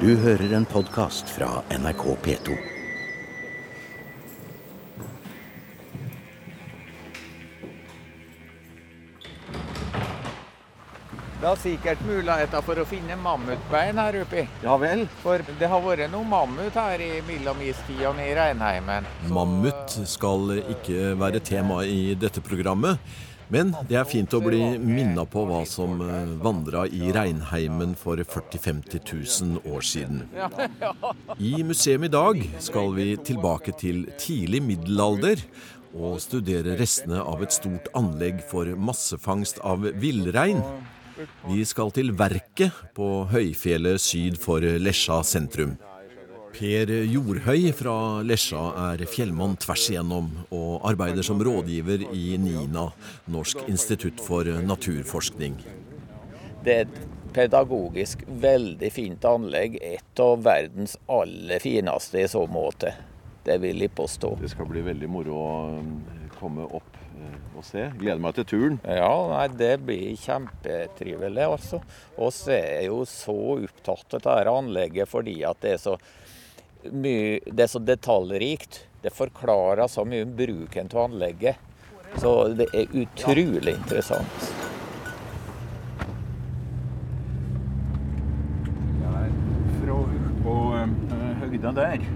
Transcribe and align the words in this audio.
Du 0.00 0.16
hører 0.16 0.52
en 0.54 0.64
podkast 0.64 1.30
fra 1.34 1.62
NRK 1.74 2.04
P2. 2.22 2.56
Det 11.38 11.46
er 11.46 11.58
sikkert 11.62 12.00
muligheter 12.06 12.62
for 12.66 12.78
å 12.82 12.84
finne 12.86 13.14
mammutbein 13.18 13.98
her 13.98 14.20
oppe. 14.24 14.44
Ja 14.62 14.74
vel? 14.78 15.04
For 15.22 15.42
det 15.58 15.70
har 15.70 15.82
vært 15.82 16.10
noe 16.14 16.26
mammut 16.26 16.78
her 16.78 17.02
i 17.02 17.20
mellomistida 17.26 18.10
i 18.22 18.32
Reinheimen. 18.38 19.06
Så- 19.26 19.34
Mammut 19.34 19.98
skal 20.06 20.62
ikke 20.62 21.14
være 21.18 21.40
tema 21.40 21.82
i 21.84 22.14
dette 22.14 22.40
programmet. 22.40 22.98
Men 23.48 23.72
det 23.88 23.96
er 23.96 24.08
fint 24.08 24.34
å 24.36 24.42
bli 24.44 24.60
minna 24.80 25.24
på 25.28 25.44
hva 25.48 25.62
som 25.68 26.02
vandra 26.42 26.84
i 26.92 27.08
Reinheimen 27.14 27.94
for 27.96 28.20
40 28.20 28.60
000-50 28.60 29.00
000 29.64 29.72
år 29.72 29.86
siden. 29.88 30.22
I 31.40 31.62
museum 31.64 32.04
i 32.04 32.12
dag 32.12 32.42
skal 32.60 32.92
vi 32.98 33.14
tilbake 33.30 33.72
til 33.80 34.04
tidlig 34.20 34.60
middelalder 34.66 35.42
og 35.96 36.20
studere 36.20 36.76
restene 36.78 37.22
av 37.24 37.42
et 37.44 37.56
stort 37.56 37.88
anlegg 37.96 38.44
for 38.50 38.68
massefangst 38.76 39.62
av 39.64 39.88
villrein. 39.96 40.60
Vi 41.48 41.64
skal 41.66 41.90
til 41.96 42.12
Verket 42.14 42.76
på 42.94 43.24
høyfjellet 43.32 44.02
syd 44.02 44.36
for 44.38 44.62
Lesja 44.62 45.22
sentrum. 45.26 45.78
Per 46.58 46.90
Jordhøy 47.06 47.68
fra 47.70 47.92
Lesja 48.26 48.58
er 48.88 49.04
fjellmann 49.06 49.52
tvers 49.62 49.84
igjennom 49.92 50.26
og 50.50 50.88
arbeider 50.88 51.22
som 51.22 51.38
rådgiver 51.38 52.02
i 52.10 52.32
NINA, 52.34 52.88
Norsk 53.30 53.60
institutt 53.70 54.18
for 54.18 54.48
naturforskning. 54.66 55.54
Det 56.66 56.74
er 56.74 56.82
et 56.88 56.98
pedagogisk 57.36 58.24
veldig 58.42 58.90
fint 58.90 59.28
anlegg. 59.30 59.78
Et 59.78 60.24
av 60.24 60.42
verdens 60.42 60.96
aller 61.06 61.62
fineste 61.62 62.24
i 62.24 62.26
så 62.26 62.42
måte. 62.50 62.90
Det 63.46 63.60
vil 63.62 63.86
jeg 63.86 63.94
påstå. 63.94 64.34
Det 64.42 64.50
skal 64.50 64.66
bli 64.66 64.82
veldig 64.88 65.14
moro 65.14 65.38
å 65.38 65.56
um, 65.78 65.92
komme 66.40 66.66
opp 66.66 66.98
eh, 66.98 67.36
og 67.54 67.62
se. 67.70 67.86
Gleder 68.02 68.18
meg 68.24 68.34
til 68.34 68.48
turen. 68.50 68.80
Ja, 68.82 69.14
nei, 69.30 69.46
det 69.62 69.76
blir 69.86 70.18
kjempetrivelig, 70.26 71.46
altså. 71.46 71.84
Vi 72.18 72.58
er 72.58 72.88
jo 72.90 73.04
så 73.06 73.38
opptatt 73.60 74.18
av 74.18 74.26
dette 74.26 74.58
anlegget 74.58 75.14
fordi 75.14 75.44
at 75.46 75.62
det 75.62 75.78
er 75.78 75.86
så 75.86 76.00
mye 76.92 77.40
Det 77.44 77.64
er 77.64 77.70
så 77.70 77.80
detaljrikt. 77.82 78.84
Det 79.02 79.14
forklarer 79.14 79.86
så 79.90 80.04
mye 80.04 80.26
om 80.26 80.34
bruken 80.36 80.90
av 80.94 81.04
anlegget. 81.08 81.56
Så 82.18 82.32
det 82.56 82.66
er 82.74 82.94
utrolig 82.96 83.74
interessant. 83.76 84.48
Fra 89.78 89.98
på 90.44 90.56
uh, 90.72 91.28
høgda 91.42 91.74
der, 91.76 92.06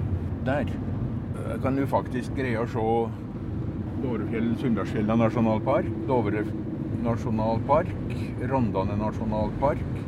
der 0.47 0.73
eh, 0.73 1.55
kan 1.63 1.77
du 1.77 1.85
faktisk 1.87 2.35
greie 2.39 2.63
å 2.63 2.67
se 2.73 2.87
Dovrefjell 4.03 4.49
Sunndalsfjella 4.59 5.15
nasjonalpark, 5.21 5.91
Dovre 6.09 6.43
nasjonalpark, 7.05 7.93
Rondane 8.51 8.97
nasjonalpark, 8.99 10.01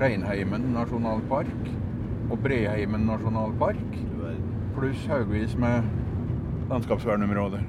Reinheimen 0.00 0.72
nasjonalpark 0.74 1.52
og 2.36 2.44
Breheimen 2.44 3.06
nasjonalpark. 3.08 3.96
Pluss 4.76 5.06
haugvis 5.08 5.56
med 5.60 5.86
landskapsvernområder. 6.70 7.64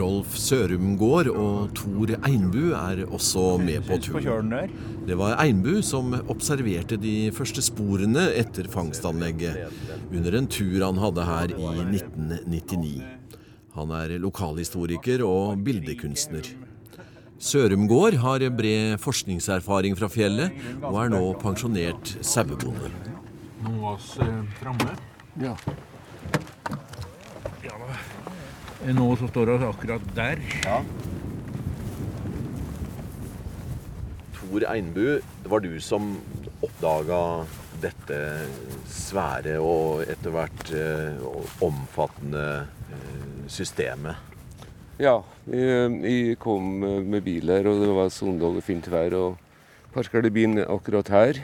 Rolf 0.00 0.32
Sørumgård 0.42 1.28
og 1.30 1.68
Tor 1.78 2.10
Einbu 2.26 2.72
er 2.74 3.04
også 3.06 3.44
med 3.62 3.84
på 3.86 4.00
På 4.00 4.18
turen. 4.18 4.50
Det 5.06 5.14
var 5.14 5.38
Einbu 5.44 5.78
som 5.86 6.16
observerte 6.26 6.98
de 6.98 7.30
første 7.30 7.62
sporene 7.62 8.26
etter 8.34 8.66
fangstanlegget 8.66 9.70
under 10.10 10.34
en 10.34 10.48
tur 10.50 10.82
han 10.82 10.98
hadde 10.98 11.26
her 11.28 11.54
i 11.54 11.70
1999. 11.84 13.04
Han 13.76 13.92
er 13.94 14.16
lokalhistoriker 14.18 15.22
og 15.22 15.62
bildekunstner. 15.62 16.50
Sørumgård 17.38 18.16
har 18.24 18.42
bred 18.50 18.96
forskningserfaring 18.98 19.94
fra 19.94 20.08
fjellet 20.10 20.50
og 20.80 20.98
er 21.04 21.12
nå 21.12 21.22
pensjonert 21.38 22.16
sauebonde. 22.24 23.15
Nå 23.66 23.80
var 23.82 23.98
vi 23.98 24.22
eh, 24.22 24.42
framme. 24.60 24.92
Ja. 25.42 25.56
Nå 28.94 29.06
så 29.18 29.26
står 29.26 29.50
vi 29.58 29.66
akkurat 29.66 30.04
der. 30.14 30.42
Tor 34.36 34.66
Einbu, 34.70 35.18
det 35.18 35.50
var 35.50 35.64
du 35.64 35.72
som 35.82 36.12
oppdaga 36.62 37.18
dette 37.82 38.20
svære 38.86 39.56
og 39.58 40.06
etter 40.06 40.36
hvert 40.36 40.70
eh, 40.70 41.26
omfattende 41.66 42.46
eh, 42.94 43.26
systemet. 43.50 44.14
Ja, 45.02 45.18
vi, 45.42 45.66
vi 46.06 46.14
kom 46.38 46.78
med 46.86 47.26
bil 47.26 47.50
her, 47.50 47.66
og 47.66 47.82
det 47.82 47.90
var 47.98 48.14
søndag 48.14 48.62
og 48.62 48.64
fint 48.64 48.86
vær. 48.94 49.18
og 49.18 49.92
Parkerte 49.96 50.30
bilen 50.30 50.62
akkurat 50.62 51.10
her. 51.10 51.42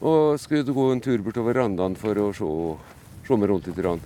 Og 0.00 0.38
skulle 0.40 0.64
gå 0.64 0.86
en 0.94 1.00
tur 1.04 1.18
bortover 1.24 1.52
verandaen 1.54 1.96
for 1.98 2.16
å 2.16 2.30
se, 2.32 2.48
se 3.26 3.36
meg 3.36 3.50
rundt 3.50 3.66
litt. 3.68 3.78
rand. 3.84 4.00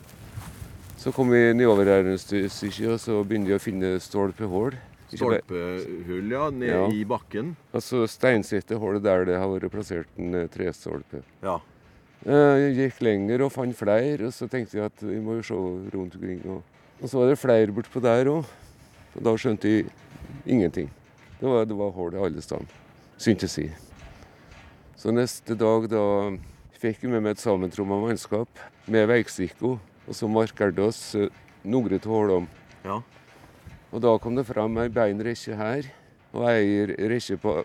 Så 0.99 1.13
kom 1.13 1.29
vi 1.31 1.53
nedover 1.55 1.85
her 1.87 2.07
en 2.09 2.19
stykke, 2.19 2.95
og 2.95 2.99
så 3.03 3.21
begynte 3.29 3.51
vi 3.53 3.55
å 3.59 3.61
finne 3.63 3.91
stolpehull. 4.01 4.75
Stolpehull, 5.15 6.31
ja, 6.33 6.49
ned 6.51 6.69
Ja. 6.69 6.87
i 6.89 7.05
bakken. 7.05 7.55
Altså 7.75 8.07
steinsette 8.09 8.79
hull 8.81 8.99
der 9.01 9.25
det 9.25 9.37
har 9.39 9.47
vært 9.49 9.71
plassert 9.71 10.07
en 10.19 10.35
eh, 10.35 10.47
trestolpe. 10.49 11.23
Ja. 11.43 11.59
Eh, 12.27 12.73
Jeg 12.73 12.77
gikk 12.77 13.03
lenger 13.03 13.43
og 13.45 13.53
fant 13.53 13.77
flere, 13.77 14.27
og 14.27 14.33
så 14.33 14.49
tenkte 14.49 14.79
jeg 14.79 14.85
at 14.87 15.03
vi 15.03 15.21
må 15.21 15.37
jo 15.37 15.43
se 15.43 15.55
rundt 15.95 16.17
omkring. 16.17 16.41
Og, 16.49 16.63
så 17.09 17.19
var 17.21 17.29
det 17.29 17.39
flere 17.39 17.71
bortpå 17.71 18.01
der 18.03 18.25
òg. 18.33 18.45
Og 19.15 19.23
da 19.23 19.31
skjønte 19.37 19.69
jeg 19.69 19.87
ingenting. 20.47 20.89
Det 21.39 21.47
var, 21.47 21.65
det 21.67 21.77
var 21.77 21.91
hull 21.93 22.17
alle 22.17 22.41
steder. 22.43 22.67
syntes 23.19 23.59
jeg. 23.59 23.71
Så 25.05 25.13
neste 25.13 25.53
dag 25.53 25.85
da 25.93 26.01
fikk 26.81 27.03
vi 27.05 27.11
med 27.13 27.21
meg 27.27 27.35
et 27.35 27.43
sammentromma 27.43 27.99
mannskap 28.07 28.49
med 28.89 29.05
veistikko, 29.11 29.75
og 30.09 30.17
så 30.17 30.31
markerte 30.33 30.81
oss 30.81 31.01
eh, 31.21 31.29
noen 31.61 31.93
av 31.99 32.09
hullene. 32.09 32.49
Ja. 32.87 32.97
Og 33.93 34.01
da 34.01 34.15
kom 34.17 34.33
det 34.39 34.47
fram 34.49 34.79
ei 34.81 34.89
beinrekke 34.89 35.59
her, 35.61 35.91
og 36.33 36.49
ei 36.49 36.87
rekke 36.89 37.37
på 37.37 37.59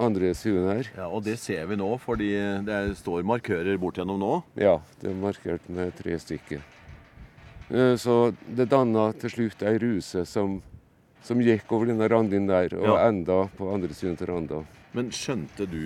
andre 0.00 0.32
siden 0.32 0.64
her. 0.72 0.88
ja, 0.96 1.10
Og 1.12 1.20
det 1.28 1.36
ser 1.44 1.66
vi 1.68 1.76
nå, 1.76 1.92
fordi 2.00 2.32
det 2.64 2.80
står 3.04 3.20
markører 3.28 3.76
bort 3.76 4.00
gjennom 4.00 4.16
nå. 4.24 4.34
Ja, 4.56 4.78
det 5.02 5.12
er 5.12 5.20
markert 5.28 5.68
med 5.68 5.92
tre 6.00 6.16
stykker. 6.16 6.64
Eh, 7.68 7.96
Så 8.00 8.32
det 8.48 8.70
danna 8.72 9.10
til 9.12 9.28
slutt 9.28 9.60
ei 9.62 9.76
ruse 9.76 10.24
som, 10.24 10.62
som 11.20 11.38
gikk 11.38 11.68
over 11.70 11.92
denne 11.92 12.08
randen 12.08 12.48
der, 12.48 12.72
og 12.80 12.96
Ja. 12.96 13.08
enda 13.10 13.42
på 13.60 13.68
andre 13.74 13.92
siden 13.92 14.16
til 14.16 14.32
randa. 14.32 14.64
Men 14.92 15.08
skjønte 15.14 15.64
du 15.72 15.78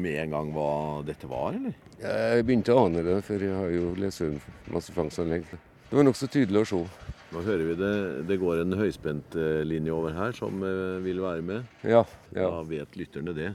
med 0.00 0.16
en 0.22 0.30
gang 0.32 0.52
hva 0.54 0.68
dette 1.04 1.28
var, 1.28 1.52
eller? 1.58 1.74
Jeg 2.00 2.46
begynte 2.48 2.72
å 2.72 2.86
ane 2.86 3.02
det, 3.04 3.18
for 3.26 3.44
jeg 3.44 3.52
har 3.52 3.72
jo 3.74 3.90
lest 4.00 4.22
om 4.24 4.38
masse 4.72 4.94
fangstanlegg. 4.96 5.44
Det 5.90 5.96
var 5.98 6.06
nokså 6.08 6.28
tydelig 6.32 6.62
å 6.62 6.68
se. 6.70 6.80
Nå 7.28 7.42
hører 7.44 7.66
vi 7.68 7.74
det, 7.76 7.92
det 8.30 8.38
går 8.40 8.62
en 8.62 8.72
høyspentlinje 8.80 9.92
over 9.92 10.14
her 10.16 10.32
som 10.36 10.62
eh, 10.64 10.96
vil 11.04 11.20
være 11.20 11.44
med. 11.44 11.66
Ja, 11.84 12.00
ja. 12.32 12.46
Da 12.48 12.62
vet 12.70 12.96
lytterne 12.96 13.34
det. 13.36 13.50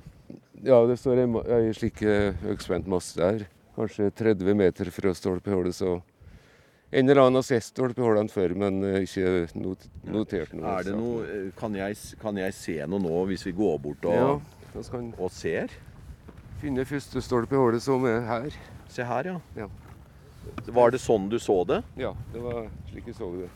ja 0.61 0.77
det 0.85 0.99
står 1.01 1.23
ei 1.23 1.29
ma- 1.33 1.45
slik 1.73 2.03
eh, 2.05 2.37
høyspent 2.45 2.85
masse 2.89 3.17
der. 3.17 3.47
Kanskje 3.73 4.11
30 4.13 4.53
meter 4.59 4.91
fra 4.93 5.15
stolpehullet, 5.17 5.73
så 5.73 5.95
en 6.93 7.09
eller 7.09 7.23
annen 7.23 7.39
har 7.41 7.47
sett 7.47 7.65
stolpehullene 7.65 8.29
før, 8.29 8.53
men 8.61 8.77
eh, 8.85 8.99
ikke 9.07 9.47
notert 9.57 10.53
noe. 10.53 10.75
Er 10.77 10.85
det 10.85 10.93
noe, 10.93 11.23
eh, 11.25 11.47
kan, 11.57 11.73
jeg, 11.81 11.97
kan 12.21 12.37
jeg 12.37 12.53
se 12.53 12.77
noe 12.85 13.01
nå, 13.01 13.23
hvis 13.31 13.47
vi 13.49 13.55
går 13.57 13.79
bort 13.81 14.05
og, 14.05 14.13
Ja, 14.13 14.35
skal 14.81 15.03
en 15.03 15.13
og 15.21 15.29
ser? 15.31 15.69
finne 16.63 16.85
første 16.87 17.19
stolpehullet 17.23 17.83
som 17.83 18.05
er 18.07 18.21
her. 18.23 18.53
Se 18.91 19.03
her, 19.03 19.27
ja. 19.33 19.39
Ja. 19.57 19.67
Var 20.75 20.93
det 20.93 21.01
sånn 21.03 21.27
du 21.31 21.35
så 21.41 21.57
det? 21.67 21.81
Ja, 21.99 22.13
det 22.31 22.43
var 22.43 22.69
slik 22.89 23.09
jeg 23.09 23.17
så 23.17 23.27
det. 23.35 23.49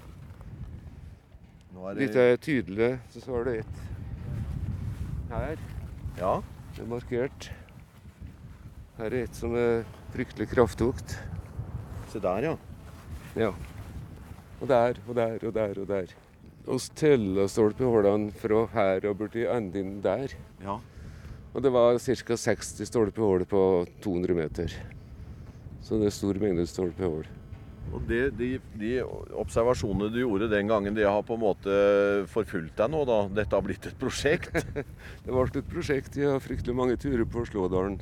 Nå 1.76 1.88
er 1.88 2.00
Dette 2.02 2.26
er 2.34 2.42
tydelig, 2.42 2.90
så 3.14 3.24
så 3.24 3.38
er 3.40 3.48
det 3.48 3.56
ett 3.62 3.80
her. 5.32 5.64
Ja. 6.18 6.34
Det 6.76 6.84
er 6.84 6.92
markert. 6.92 7.50
Her 8.98 9.14
er 9.14 9.24
et 9.28 9.40
som 9.40 9.56
er 9.56 9.86
fryktelig 10.16 10.50
krafttukt. 10.52 11.18
Se 12.12 12.20
der, 12.24 12.50
ja. 12.50 12.56
Ja. 13.38 13.54
Og 14.60 14.68
der, 14.68 15.00
og 15.08 15.16
der, 15.16 15.38
og 15.46 15.54
der, 15.56 15.80
og 15.80 15.88
der. 15.88 16.14
Og 16.68 16.84
teller 17.00 17.48
stolpehullene 17.48 18.34
fra 18.36 18.66
her 18.74 19.08
og 19.08 19.20
borti 19.22 19.48
enden 19.48 20.00
der. 20.04 20.36
ja. 20.64 20.80
Og 21.58 21.64
det 21.66 21.72
var 21.74 21.98
ca. 21.98 22.38
60 22.38 22.86
stolpehull 22.86 23.48
på 23.50 23.62
200 24.04 24.38
meter. 24.38 24.74
Så 25.82 25.98
det 25.98 26.12
er 26.12 26.14
stor 26.14 26.38
mengde 26.38 26.68
stolpehull. 26.70 27.26
Og 27.96 28.04
det, 28.06 28.20
de, 28.38 28.50
de 28.78 28.92
observasjonene 29.40 30.12
du 30.14 30.20
gjorde 30.20 30.52
den 30.52 30.70
gangen, 30.70 30.94
det 30.94 31.08
har 31.08 31.24
på 31.26 31.34
en 31.34 31.42
måte 31.42 31.76
forfulgt 32.30 32.78
deg 32.78 32.92
nå, 32.94 33.02
da? 33.08 33.20
Dette 33.40 33.58
har 33.58 33.66
blitt 33.66 33.88
et 33.90 33.98
prosjekt? 33.98 34.54
Det 35.24 35.32
ble 35.32 35.48
et 35.48 35.72
prosjekt. 35.72 36.20
Jeg 36.20 36.30
har 36.30 36.44
fryktelig 36.44 36.78
mange 36.78 37.00
turer 37.02 37.26
på 37.26 37.46
Slådalen. 37.50 37.98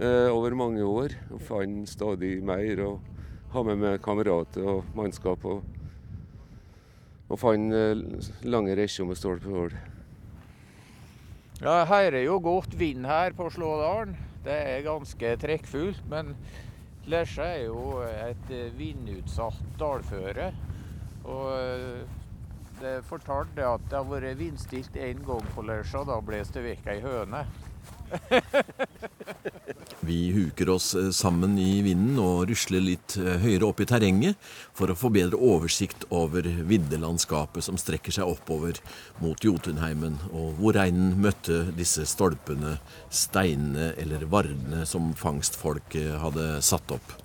eh, 0.00 0.30
over 0.32 0.56
mange 0.56 0.80
år. 0.80 1.18
Og 1.34 1.42
fant 1.44 1.88
stadig 1.90 2.38
mer. 2.42 2.80
og 2.86 3.00
ha 3.54 3.62
med 3.62 3.78
meg 3.78 4.00
kamerater 4.02 4.64
og 4.66 4.94
mannskap. 4.96 5.44
Og, 5.44 5.60
og 7.28 7.38
fant 7.38 7.74
eh, 7.74 8.06
lange 8.48 8.78
rekker 8.78 9.10
med 9.10 9.20
stolpehull. 9.20 9.76
Ja, 11.62 11.84
her 11.86 12.10
er 12.10 12.24
jo 12.24 12.40
godt 12.42 12.72
vind 12.78 13.06
her 13.06 13.30
på 13.32 13.46
Slådalen. 13.50 14.16
Det 14.42 14.54
er 14.54 14.80
ganske 14.82 15.36
trekkfullt. 15.38 16.00
Men 16.10 16.32
Lesja 17.06 17.46
er 17.46 17.68
jo 17.68 18.00
et 18.02 18.50
vindutsatt 18.74 19.60
dalføre. 19.78 20.48
Og 21.22 21.52
eh, 21.54 22.00
det 22.80 22.96
fortalte 23.06 23.68
at 23.68 23.86
det 23.86 24.00
har 24.00 24.10
vært 24.10 24.40
vindstilt 24.40 24.98
én 24.98 25.22
gang 25.22 25.46
på 25.54 25.62
Lesja. 25.62 26.02
Da 26.02 26.18
blåste 26.26 26.58
det 26.58 26.72
vekk 26.72 26.90
ei 26.90 26.98
høne. 27.06 27.44
Vi 30.04 30.32
huker 30.32 30.68
oss 30.74 30.94
eh, 30.94 31.10
sammen 31.10 31.58
i 31.58 31.80
vinden 31.84 32.18
og 32.20 32.44
rusler 32.50 32.82
litt 32.84 33.16
eh, 33.20 33.38
høyere 33.40 33.68
opp 33.70 33.80
i 33.80 33.86
terrenget 33.88 34.36
for 34.76 34.92
å 34.92 34.96
få 34.98 35.10
bedre 35.14 35.40
oversikt 35.40 36.04
over 36.14 36.44
viddelandskapet 36.44 37.64
som 37.64 37.78
strekker 37.80 38.12
seg 38.14 38.28
oppover 38.28 38.80
mot 39.22 39.40
Jotunheimen, 39.40 40.18
og 40.32 40.60
hvor 40.60 40.76
reinen 40.76 41.16
møtte 41.24 41.62
disse 41.78 42.04
stolpene, 42.10 42.76
steinene 43.08 43.92
eller 44.00 44.26
vardene 44.28 44.84
som 44.88 45.12
fangstfolket 45.18 46.18
hadde 46.20 46.58
satt 46.64 46.98
opp. 46.98 47.16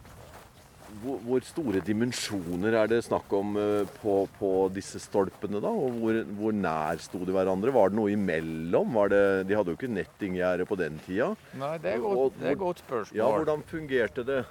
Hvor, 1.00 1.19
hvor 1.24 1.44
store 1.48 1.81
dimensjoner 1.86 2.75
er 2.81 2.90
det 2.92 3.01
snakk 3.06 3.31
om 3.38 3.54
eh, 3.60 3.92
på, 4.01 4.16
på 4.40 4.51
disse 4.75 5.00
stolpene, 5.00 5.62
da? 5.63 5.72
Og 5.72 6.00
hvor, 6.01 6.19
hvor 6.40 6.56
nær 6.56 7.00
sto 7.04 7.22
de 7.28 7.36
hverandre? 7.36 7.74
Var 7.75 7.92
det 7.92 8.00
noe 8.00 8.13
imellom? 8.16 8.98
Var 9.00 9.13
det, 9.13 9.22
de 9.50 9.57
hadde 9.57 9.72
jo 9.74 9.80
ikke 9.80 9.92
nettinggjerde 9.92 10.68
på 10.69 10.78
den 10.80 10.98
tida. 11.06 11.30
Nei, 11.60 11.75
det 11.80 11.94
er 11.94 12.01
et 12.01 12.07
godt, 12.07 12.40
det 12.42 12.50
er 12.51 12.60
godt 12.63 12.84
spørsmål. 12.84 13.19
Ja, 13.22 13.30
hvordan 13.38 13.63
fungerte 13.69 14.25
det? 14.28 14.42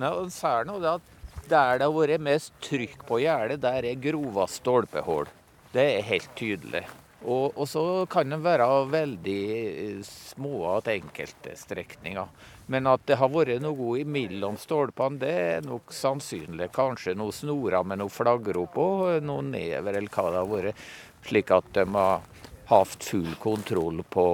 Nei, 0.00 0.14
Særlig 0.32 0.80
det 0.82 0.96
at 0.96 1.12
Der 1.50 1.78
det 1.78 1.86
har 1.86 1.94
vært 1.94 2.22
mest 2.22 2.52
trykk 2.62 3.06
på 3.08 3.18
gjerdet, 3.22 3.60
der 3.62 3.86
er 3.86 4.02
grova 4.02 4.46
stolpehull. 4.50 5.30
Det 5.72 5.86
er 5.96 6.04
helt 6.06 6.34
tydelig. 6.38 6.84
Og, 7.22 7.52
og 7.54 7.68
så 7.70 7.82
kan 8.10 8.30
det 8.30 8.40
være 8.42 8.66
veldig 8.90 9.42
eh, 9.58 10.00
små 10.06 10.80
igjen 10.80 10.90
enkelte 10.96 11.54
strekninger. 11.58 12.26
Men 12.70 12.86
at 12.86 13.02
det 13.06 13.16
har 13.18 13.28
vært 13.32 13.60
noe 13.64 13.98
imellom 14.00 14.56
stolpene, 14.60 15.18
det 15.18 15.32
er 15.32 15.64
nok 15.66 15.90
sannsynlig. 15.92 16.70
Kanskje 16.72 17.16
noen 17.18 17.34
snorer 17.34 17.82
med 17.84 17.98
noe 17.98 18.12
flaggrop 18.12 18.76
og 18.78 19.22
noe 19.26 19.42
never, 19.42 19.96
eller 19.98 20.08
hva 20.14 20.28
det 20.30 20.38
har 20.42 20.50
vært. 20.52 20.84
Slik 21.26 21.50
at 21.54 21.72
de 21.74 21.84
har 21.94 22.22
hatt 22.70 23.04
full 23.04 23.34
kontroll 23.42 24.02
på 24.10 24.26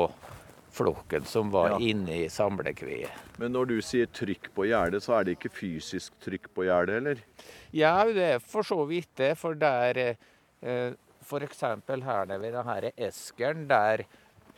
flokken 0.79 1.25
som 1.27 1.51
var 1.51 1.71
Ja. 1.71 1.79
inne 1.81 2.25
i 2.25 2.29
samlekviet. 2.29 3.11
Men 3.39 3.53
når 3.53 3.67
du 3.67 3.81
sier 3.83 4.07
trykk 4.07 4.53
på 4.55 4.67
gjerdet, 4.69 5.03
så 5.03 5.19
er 5.19 5.25
det 5.25 5.39
ikke 5.39 5.51
fysisk 5.55 6.13
trykk 6.23 6.49
på 6.55 6.65
gjerdet, 6.69 6.97
eller? 7.01 7.17
Ja, 7.73 8.05
det 8.05 8.29
er 8.35 8.39
for 8.39 8.63
så 8.63 8.85
vidt 8.87 9.09
det. 9.17 9.37
For 9.39 9.55
der 9.55 9.99
eh, 10.63 10.93
F.eks. 11.25 11.61
her 11.61 12.39
ved 12.39 12.53
denne 12.55 12.93
eskeren, 12.97 13.67
der 13.69 14.05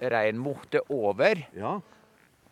rein 0.00 0.38
måtte 0.38 0.80
over. 0.90 1.46
Ja. 1.56 1.80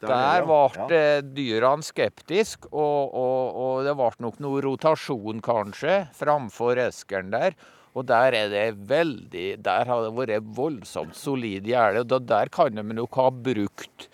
Der 0.03 0.45
ble 0.47 0.61
ja. 0.95 1.23
dyrene 1.23 1.83
skeptiske, 1.83 2.71
og, 2.71 3.15
og, 3.19 3.59
og 3.59 3.87
det 3.87 3.97
ble 3.99 4.11
nok 4.23 4.39
noe 4.45 4.63
rotasjon 4.63 5.43
kanskje 5.43 6.05
framfor 6.15 6.79
eskeren 6.85 7.35
der. 7.35 7.59
Og 7.99 8.07
der 8.07 8.37
er 8.37 8.51
det 8.53 8.67
veldig 8.87 9.47
Der 9.65 9.89
har 9.91 10.05
det 10.05 10.13
vært 10.15 10.51
voldsomt 10.55 11.17
solid 11.19 11.67
gjerde. 11.67 12.05
og 12.15 12.27
Der 12.29 12.51
kan 12.53 12.77
de 12.77 12.85
nok 12.95 13.19
ha 13.19 13.31
brukt 13.31 14.09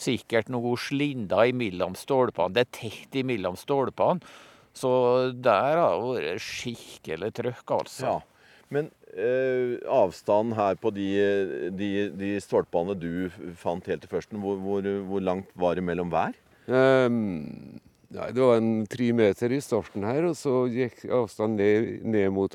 sikkert 0.00 0.50
noe 0.52 0.76
slinder 0.80 1.48
imellom 1.48 1.96
stolpene. 1.96 2.54
Det 2.56 2.66
er 2.66 2.72
tett 2.76 3.20
imellom 3.22 3.56
stolpene. 3.60 4.20
Så 4.76 4.90
der 5.34 5.80
har 5.80 5.96
det 5.96 6.20
vært 6.20 6.44
skikkelig 6.44 7.32
trøkk, 7.36 7.72
altså. 7.80 8.06
Ja. 8.06 8.18
Men 8.70 8.86
eh, 9.18 9.78
avstanden 9.90 10.54
her 10.54 10.76
på 10.78 10.92
de, 10.94 11.06
de, 11.74 11.88
de 12.14 12.28
stolpene 12.42 12.94
du 12.94 13.28
fant 13.58 13.86
helt 13.90 14.04
til 14.04 14.12
førsten, 14.12 14.38
hvor, 14.42 14.60
hvor, 14.62 14.86
hvor 15.08 15.22
langt 15.26 15.50
var 15.58 15.74
det 15.78 15.82
mellom 15.86 16.12
hver? 16.12 16.36
Um, 16.70 17.16
nei, 18.14 18.28
det 18.36 18.44
var 18.44 18.60
en 18.60 18.84
tre 18.86 19.08
meter 19.16 19.50
i 19.56 19.58
starten 19.64 20.04
her, 20.06 20.28
og 20.28 20.36
så 20.38 20.52
gikk 20.70 21.02
avstanden 21.10 21.58
ned, 21.58 22.04
ned 22.14 22.28
mot 22.36 22.54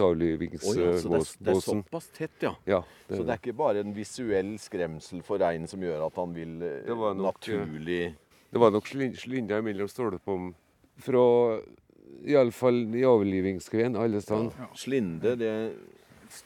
Oi, 0.72 0.78
ja, 0.80 0.94
så 1.02 1.12
det, 1.18 1.20
det 1.44 1.52
er 1.52 1.60
såpass 1.68 2.08
tett, 2.16 2.38
ja. 2.48 2.54
Ja, 2.70 2.80
Så 3.10 3.24
det 3.26 3.34
er 3.36 3.42
ikke 3.42 3.58
bare 3.60 3.84
en 3.84 3.92
visuell 3.98 4.54
skremsel 4.62 5.20
for 5.28 5.44
reinen 5.44 5.68
som 5.68 5.84
gjør 5.84 6.06
at 6.08 6.22
han 6.22 6.32
vil 6.38 6.62
eh, 6.64 6.78
Det 6.88 6.96
nok, 7.20 7.42
naturlig 7.42 8.14
Det 8.56 8.62
var 8.64 8.72
nok 8.72 8.88
slin- 8.88 9.18
slinjer 9.20 9.66
mellom 9.68 9.92
stolpene 9.92 10.54
fra 11.04 11.26
Iallfall 12.24 12.86
i 12.96 13.04
avlivingskveen 13.04 13.98
alle 14.00 14.22
steder. 14.24 14.70
Slinde, 14.80 15.36
det 15.36 15.44
Det 15.44 15.95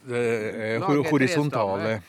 Lage 0.08 0.80
hor- 0.86 1.06
horisontale 1.12 2.00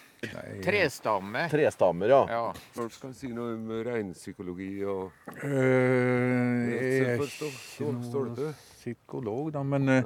Trestamme. 0.61 1.47
Trestammer, 1.49 2.11
ja. 2.13 2.19
Ja. 2.29 2.41
skal 2.77 2.99
kan 3.01 3.15
si 3.17 3.31
noe 3.33 3.55
om 3.57 3.71
reinpsykologi 3.87 4.85
og 4.85 5.13
Øh, 5.43 6.69
Jeg 6.69 7.17
er 7.17 7.23
ikke 7.25 7.87
noen 7.87 8.55
psykolog, 8.77 9.49
da, 9.55 9.63
men 9.65 9.89
eh, 9.89 10.05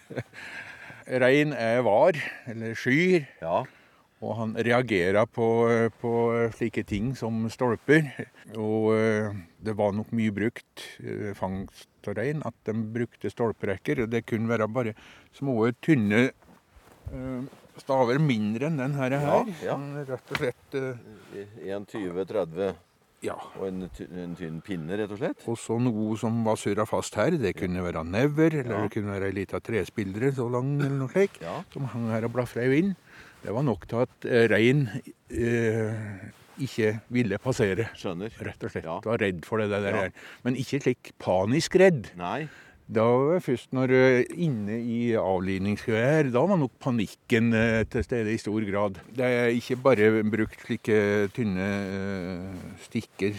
rein 1.22 1.52
er 1.52 1.82
var, 1.86 2.16
eller 2.48 2.72
skyr, 2.78 3.26
ja. 3.42 3.60
og 4.22 4.36
han 4.40 4.56
reagerer 4.56 5.26
på, 5.28 5.46
på 6.00 6.12
slike 6.56 6.82
ting 6.88 7.12
som 7.18 7.44
stolper. 7.52 8.08
Og 8.56 8.94
eh, 8.96 9.36
det 9.60 9.76
var 9.76 9.92
nok 9.92 10.08
mye 10.16 10.32
brukt 10.32 10.86
eh, 11.04 11.34
fangst 11.36 11.88
av 12.08 12.16
rein, 12.18 12.42
at 12.46 12.54
de 12.68 12.72
brukte 12.96 13.30
stolprekker. 13.32 14.02
og 14.04 14.10
Det 14.12 14.24
kunne 14.26 14.48
være 14.50 14.68
bare 14.72 14.94
små, 15.36 15.58
tynne 15.84 16.26
eh, 17.12 17.46
staver 17.82 18.18
mindre 18.22 18.70
enn 18.70 18.78
den 18.80 18.94
her. 18.98 19.16
Ja, 19.16 19.38
ja. 19.62 19.76
Sånn 19.76 19.88
Rett 20.08 20.32
og 20.32 20.40
slett 20.40 20.76
eh, 20.80 21.70
En 21.72 21.86
20-30 21.86 22.74
Ja. 23.24 23.34
og 23.58 23.64
en, 23.68 23.82
en 24.22 24.34
tynn 24.38 24.60
pinne, 24.64 24.96
rett 25.00 25.10
og 25.10 25.18
slett. 25.18 25.44
Og 25.48 25.56
så 25.58 25.78
noe 25.80 26.16
som 26.20 26.42
var 26.46 26.56
surra 26.60 26.84
fast 26.86 27.16
her. 27.18 27.34
Det 27.40 27.54
kunne 27.58 27.82
være 27.82 28.04
never, 28.04 28.60
eller 28.62 28.84
det 28.86 28.92
kunne 28.94 29.14
være 29.16 29.30
ei 29.30 29.36
lita 29.40 29.58
trespildre 29.64 30.30
så 30.36 30.46
lang, 30.52 30.74
eller 30.80 30.98
noe 31.00 31.12
slikt, 31.12 31.40
Ja. 31.42 31.62
som 31.72 31.88
hang 31.92 32.10
her 32.12 32.28
og 32.28 32.34
blafra 32.36 32.64
i 32.68 32.72
vind. 32.74 32.94
Det 33.46 33.54
var 33.54 33.62
nok 33.62 33.86
til 33.86 34.02
at 34.02 34.26
eh, 34.26 34.44
rein 34.50 34.88
eh, 35.30 36.22
ikke 36.66 36.96
ville 37.14 37.38
passere. 37.38 37.84
Skjønner. 37.94 38.32
Rett 38.42 38.64
og 38.66 38.72
slett. 38.72 38.86
Ja. 38.88 38.96
Var 39.04 39.20
redd 39.22 39.44
for 39.46 39.62
det 39.62 39.68
der. 39.70 39.86
Ja. 39.94 40.30
Men 40.42 40.56
ikke 40.58 40.80
slik 40.82 41.12
panisk 41.22 41.76
redd. 41.78 42.08
Nei. 42.18 42.48
Da 42.90 43.04
var 43.06 43.42
først 43.42 43.70
når 43.74 43.92
eh, 43.94 44.32
inne 44.42 44.80
i 44.82 44.98
avlivningskøet 45.18 46.02
her, 46.02 46.30
da 46.34 46.42
var 46.50 46.58
nok 46.58 46.74
panikken 46.82 47.52
eh, 47.54 47.84
til 47.90 48.02
stede 48.06 48.34
i 48.34 48.40
stor 48.42 48.66
grad. 48.66 48.98
Det 49.14 49.28
er 49.38 49.54
ikke 49.54 49.78
bare 49.84 50.08
brukt 50.26 50.66
slike 50.66 50.98
tynne 51.36 51.68
stikker 52.82 53.38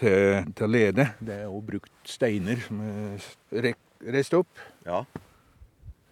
til, 0.00 0.48
til 0.56 0.72
lede. 0.76 1.10
Det 1.20 1.42
er 1.42 1.52
òg 1.52 1.60
brukt 1.74 1.92
steiner 2.08 2.64
som 2.64 2.80
er 2.88 3.74
reist 4.16 4.38
opp. 4.40 4.64
Ja. 4.88 5.02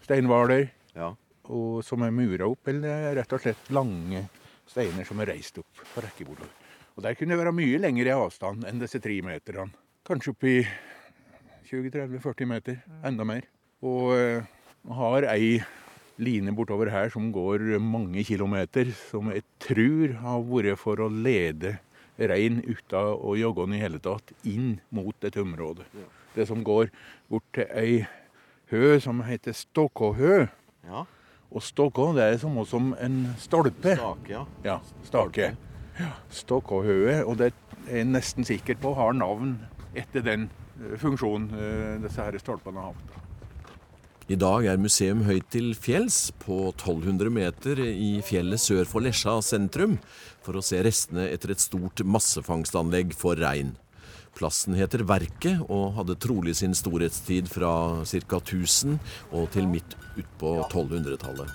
Steinhvaler. 0.05 0.69
Ja. 0.97 1.15
Og 1.49 1.81
som 1.87 2.03
er 2.05 2.13
mura 2.13 2.49
opp, 2.49 2.69
eller 2.69 3.15
rett 3.17 3.33
og 3.33 3.43
slett 3.43 3.71
lange 3.73 4.27
steiner 4.69 5.07
som 5.09 5.21
er 5.23 5.33
reist 5.33 5.59
opp 5.63 5.83
på 5.95 6.05
rekkebordet. 6.05 6.49
Og 6.99 7.05
der 7.07 7.17
kunne 7.17 7.37
det 7.37 7.41
være 7.41 7.55
mye 7.55 7.81
lengre 7.81 8.17
avstand 8.19 8.67
enn 8.69 8.81
disse 8.83 9.01
tre 9.01 9.21
meterne. 9.25 9.71
Kanskje 10.09 10.33
oppi 10.35 10.55
20-30-40 11.69 12.49
meter, 12.49 12.81
enda 13.07 13.27
mer. 13.29 13.45
Og 13.87 14.15
eh, 14.17 14.49
har 14.99 15.27
ei 15.31 15.59
line 16.19 16.55
bortover 16.57 16.91
her 16.91 17.13
som 17.15 17.29
går 17.33 17.79
mange 17.83 18.25
kilometer, 18.27 18.91
som 19.11 19.31
jeg 19.31 19.45
tror 19.63 20.17
har 20.23 20.47
vært 20.49 20.81
for 20.81 21.05
å 21.05 21.11
lede 21.13 21.77
rein 22.19 22.59
uten 22.67 23.13
å 23.15 23.37
jogge 23.39 23.67
den 23.67 23.77
i 23.77 23.83
hele 23.83 24.01
tatt, 24.03 24.33
inn 24.43 24.81
mot 24.91 25.15
dette 25.23 25.39
området. 25.43 25.87
Det 26.35 26.49
som 26.51 26.65
går 26.67 26.91
bort 27.31 27.47
til 27.55 27.71
ei 27.79 28.01
hø 28.73 28.99
som 29.03 29.23
heter 29.27 29.55
Stokkåhø. 29.55 30.49
ja. 30.89 31.07
Og 31.49 31.65
stokkå, 31.65 32.11
det 32.17 32.27
er 32.27 32.41
samme 32.43 32.65
som 32.69 32.93
en 33.01 33.23
stolpe. 33.41 33.95
Stake, 33.97 34.33
ja. 34.33 34.45
Ja, 34.67 34.79
stake. 35.07 35.55
Ja, 35.99 36.13
Stokkåhøet, 36.31 37.25
og 37.27 37.39
det 37.41 37.49
er 37.51 37.97
jeg 37.99 38.07
nesten 38.07 38.47
sikker 38.47 38.77
på 38.79 38.93
har 38.95 39.17
navn 39.17 39.57
etter 39.97 40.23
den 40.23 40.45
eh, 40.79 40.95
funksjonen 41.01 41.49
eh, 41.57 41.95
disse 42.05 42.23
her 42.23 42.37
stolpene 42.39 42.85
har 42.85 42.93
hatt. 42.93 43.17
I 44.29 44.37
dag 44.37 44.67
er 44.69 44.77
museum 44.77 45.23
høyt 45.25 45.47
til 45.51 45.73
fjells, 45.73 46.29
på 46.45 46.69
1200 46.75 47.33
meter 47.33 47.81
i 47.81 48.19
fjellet 48.21 48.61
sør 48.61 48.85
for 48.87 49.01
Lesja 49.01 49.39
sentrum, 49.43 49.97
for 50.45 50.61
å 50.61 50.63
se 50.63 50.83
restene 50.85 51.25
etter 51.33 51.55
et 51.55 51.65
stort 51.65 52.05
massefangstanlegg 52.05 53.17
for 53.17 53.41
rein. 53.41 53.73
Plassen 54.39 54.77
heter 54.79 55.03
Verket 55.09 55.65
og 55.67 55.97
hadde 55.99 56.19
trolig 56.23 56.55
sin 56.61 56.77
storhetstid 56.77 57.51
fra 57.51 57.73
ca. 58.07 58.39
1000 58.39 58.99
og 59.35 59.49
til 59.55 59.67
midt 59.71 59.97
utpå 60.19 60.61
1200-tallet. 60.69 61.51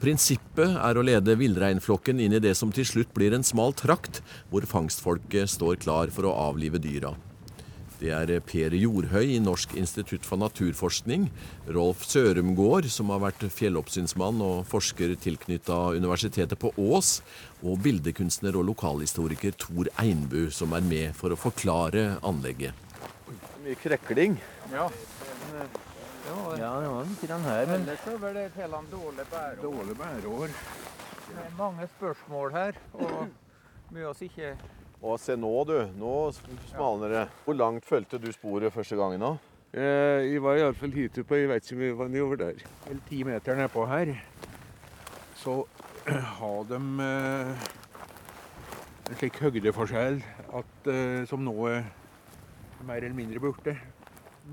Prinsippet 0.00 0.74
er 0.80 0.98
å 0.98 1.04
lede 1.04 1.36
villreinflokken 1.40 2.18
inn 2.20 2.34
i 2.36 2.42
det 2.42 2.52
som 2.58 2.72
til 2.74 2.84
slutt 2.88 3.12
blir 3.16 3.36
en 3.36 3.46
smal 3.46 3.72
trakt, 3.76 4.20
hvor 4.50 4.66
fangstfolket 4.68 5.48
står 5.54 5.78
klar 5.84 6.12
for 6.12 6.28
å 6.28 6.34
avlive 6.50 6.80
dyra. 6.82 7.14
Det 8.04 8.12
er 8.12 8.40
Per 8.44 8.74
Jorhøy 8.76 9.30
i 9.32 9.40
Norsk 9.40 9.70
institutt 9.80 10.26
for 10.28 10.36
naturforskning, 10.36 11.30
Rolf 11.72 12.02
Sørumgård, 12.04 12.84
som 12.92 13.08
har 13.14 13.22
vært 13.22 13.46
fjelloppsynsmann 13.48 14.42
og 14.44 14.66
forsker 14.68 15.14
tilknytta 15.24 15.78
Universitetet 15.96 16.60
på 16.60 16.74
Ås, 16.76 17.14
og 17.64 17.80
bildekunstner 17.86 18.58
og 18.60 18.66
lokalhistoriker 18.68 19.56
Tor 19.56 19.88
Einbu, 20.02 20.50
som 20.52 20.76
er 20.76 20.84
med 20.84 21.16
for 21.16 21.32
å 21.32 21.40
forklare 21.40 22.18
anlegget. 22.20 22.76
Mye 23.64 23.80
krekling. 23.80 24.36
Ja. 24.74 24.90
Ja, 26.28 26.36
det 26.60 26.92
var 26.92 27.08
ikke 27.08 27.32
den 27.32 27.48
her, 27.48 27.66
men 27.72 27.88
ellers 27.88 28.04
så 28.04 28.20
vel 28.20 28.36
det 28.36 28.46
et 28.50 28.62
helt 28.66 28.92
dårlig 28.92 29.28
bæreår. 29.32 29.64
Dårlig 29.64 29.96
bæreår. 30.04 30.56
Det 31.30 31.40
er 31.40 31.56
mange 31.56 31.88
spørsmål 31.96 32.52
her, 32.52 32.84
og 33.00 33.94
mye 33.96 34.12
oss 34.12 34.20
ikke 34.28 34.58
Og 35.04 35.18
se 35.20 35.34
nå, 35.36 35.50
du. 35.68 35.74
Nå 36.00 36.12
smalner 36.70 37.12
det. 37.12 37.24
Hvor 37.44 37.56
langt 37.58 37.84
fulgte 37.84 38.16
du 38.20 38.30
sporet 38.32 38.72
første 38.72 38.96
gangen 38.96 39.20
da? 39.20 39.34
Eh, 39.74 40.30
jeg 40.30 40.40
var 40.40 40.56
iallfall 40.56 40.94
hit 40.94 41.18
oppe, 41.20 41.40
jeg 41.42 41.50
vet 41.50 41.66
ikke 41.66 41.76
om 41.76 41.82
jeg 41.84 41.96
var 41.98 42.10
nedover 42.12 42.40
der. 42.40 42.60
Vel 42.86 43.00
ti 43.08 43.18
meter 43.26 43.58
nedpå 43.58 43.84
her, 43.90 44.12
så 45.42 45.56
har 46.38 46.68
de 46.70 46.78
eh, 47.08 47.66
en 49.10 49.18
slik 49.18 49.40
høydeforskjell 49.42 50.22
at, 50.60 50.88
eh, 50.94 51.26
som 51.28 51.42
nå 51.44 51.56
er 51.72 51.82
mer 52.86 53.02
eller 53.02 53.18
mindre 53.18 53.42
borte. 53.42 53.76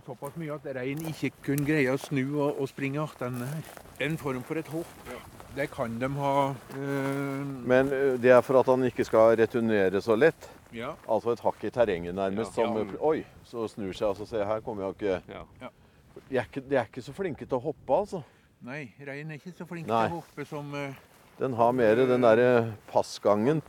Såpass 0.08 0.36
mye 0.42 0.56
at 0.58 0.68
reinen 0.76 1.14
ikke 1.14 1.32
kunne 1.52 1.68
greie 1.68 1.94
å 1.94 2.00
snu 2.02 2.24
og, 2.26 2.58
og 2.58 2.72
springe 2.72 3.04
attende 3.04 3.48
her. 3.48 3.72
En 4.02 4.18
form 4.18 4.44
for 4.48 4.60
et 4.60 4.74
hopp. 4.74 5.00
Det 5.56 5.68
kan 5.72 6.00
de 6.00 6.08
ha 6.16 6.34
eh, 6.50 7.46
Men 7.68 7.90
det 8.24 8.32
er 8.32 8.42
for 8.46 8.60
at 8.62 8.70
han 8.72 8.86
ikke 8.88 9.04
skal 9.08 9.36
returnere 9.40 10.00
så 10.02 10.16
lett. 10.16 10.48
Ja. 10.72 10.94
Altså 11.12 11.34
et 11.34 11.42
hakk 11.44 11.64
i 11.68 11.72
terrenget 11.76 12.16
nærmest. 12.16 12.56
Ja. 12.58 12.70
Som, 12.70 12.94
oi, 13.04 13.26
så 13.44 13.66
snur 13.68 13.92
seg 13.98 14.14
og 14.14 14.22
Se, 14.22 14.26
ser 14.32 14.46
her 14.48 14.62
kommer 14.64 14.88
jeg 14.88 14.96
ikke 14.96 15.34
Ja. 15.34 15.44
de 16.30 16.38
er, 16.38 16.46
ikke 16.48 16.64
de 16.70 16.76
er 16.80 16.88
ikke 16.88 17.04
så 17.04 17.14
flinke 17.14 17.46
til 17.46 17.58
å 17.58 17.62
hoppe, 17.66 17.92
altså. 17.98 18.24
Nei, 18.64 18.94
reinen 19.02 19.32
er 19.34 19.40
ikke 19.42 19.52
så 19.58 19.66
flink 19.68 19.88
Nei. 19.90 20.06
til 20.08 20.16
å 20.16 20.22
hoppe 20.22 20.46
som 20.48 20.74
eh, 20.76 20.94
Den 21.40 21.54
har 21.58 21.72
mer 21.74 21.96
den 21.96 22.22
derre 22.22 22.74
passgangen. 22.92 23.62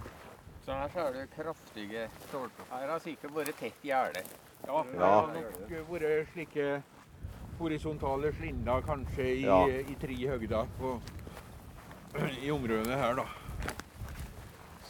Så 0.62 0.70
her 0.76 0.88
så 0.94 1.06
er 1.08 1.12
det 1.16 1.26
kraftige 1.34 2.06
stolper. 2.28 2.66
Her 2.70 2.90
har 2.92 3.00
sikkert 3.02 3.34
vært 3.34 3.56
tett 3.58 3.82
gjerde. 3.82 4.22
Ja, 4.68 4.82
det 4.86 4.98
Ja. 5.00 5.08
har 5.08 5.32
nok 5.34 5.90
vært 5.90 6.28
slike 6.34 6.82
horisontale 7.58 8.30
slinder 8.38 8.82
kanskje 8.86 9.26
i, 9.26 9.42
Ja. 9.42 9.64
i 9.66 9.96
tre 9.98 10.14
høgder 10.28 10.66
på, 10.78 11.00
i 12.42 12.50
området 12.52 12.98
her, 12.98 13.14
da. 13.16 13.24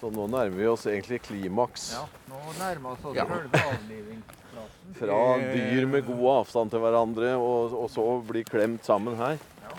Så 0.00 0.11
nå 0.11 0.25
nærmer 0.26 0.57
vi 0.59 0.67
oss 0.67 0.87
egentlig 0.91 1.21
klimaks. 1.23 1.93
Ja, 1.95 2.05
nå 2.31 2.41
nærmer 2.59 2.97
vi 2.99 3.09
oss 3.11 3.17
Ja. 3.17 3.26
selve 3.31 3.61
avlivingsplassen. 3.71 4.95
Fra 4.99 5.19
dyr 5.38 5.87
med 5.87 6.07
god 6.07 6.25
avstand 6.37 6.71
til 6.75 6.83
hverandre, 6.83 7.35
og, 7.38 7.76
og 7.85 7.91
så 7.91 8.07
bli 8.26 8.43
klemt 8.45 8.85
sammen 8.85 9.17
her. 9.21 9.38
Ja. 9.62 9.75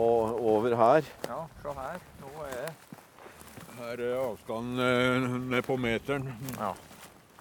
Og 0.00 0.40
over 0.54 0.76
her. 0.80 1.10
Ja, 1.28 1.42
se 1.62 1.74
her. 1.76 1.98
Nå 2.22 2.46
er 2.48 2.70
Her 3.80 4.00
er 4.04 4.16
avstanden 4.20 4.80
eh, 4.84 5.28
ned 5.56 5.62
på 5.68 5.76
meteren. 5.80 6.30
ja. 6.58 6.72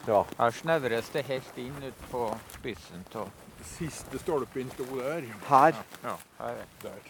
Ja. 0.08 0.22
Her 0.40 0.54
snevres 0.56 1.10
det 1.14 1.26
helt 1.28 1.58
inn 1.60 1.76
ut 1.84 2.04
på 2.10 2.22
spissen 2.56 3.02
av 3.20 3.28
Siste 3.68 4.18
stolpen 4.22 4.70
sto 4.72 4.86
der. 4.96 5.26
Her 5.50 5.76
Ja, 6.06 6.14
her 6.40 6.62
er 6.64 6.70
der. 6.82 7.10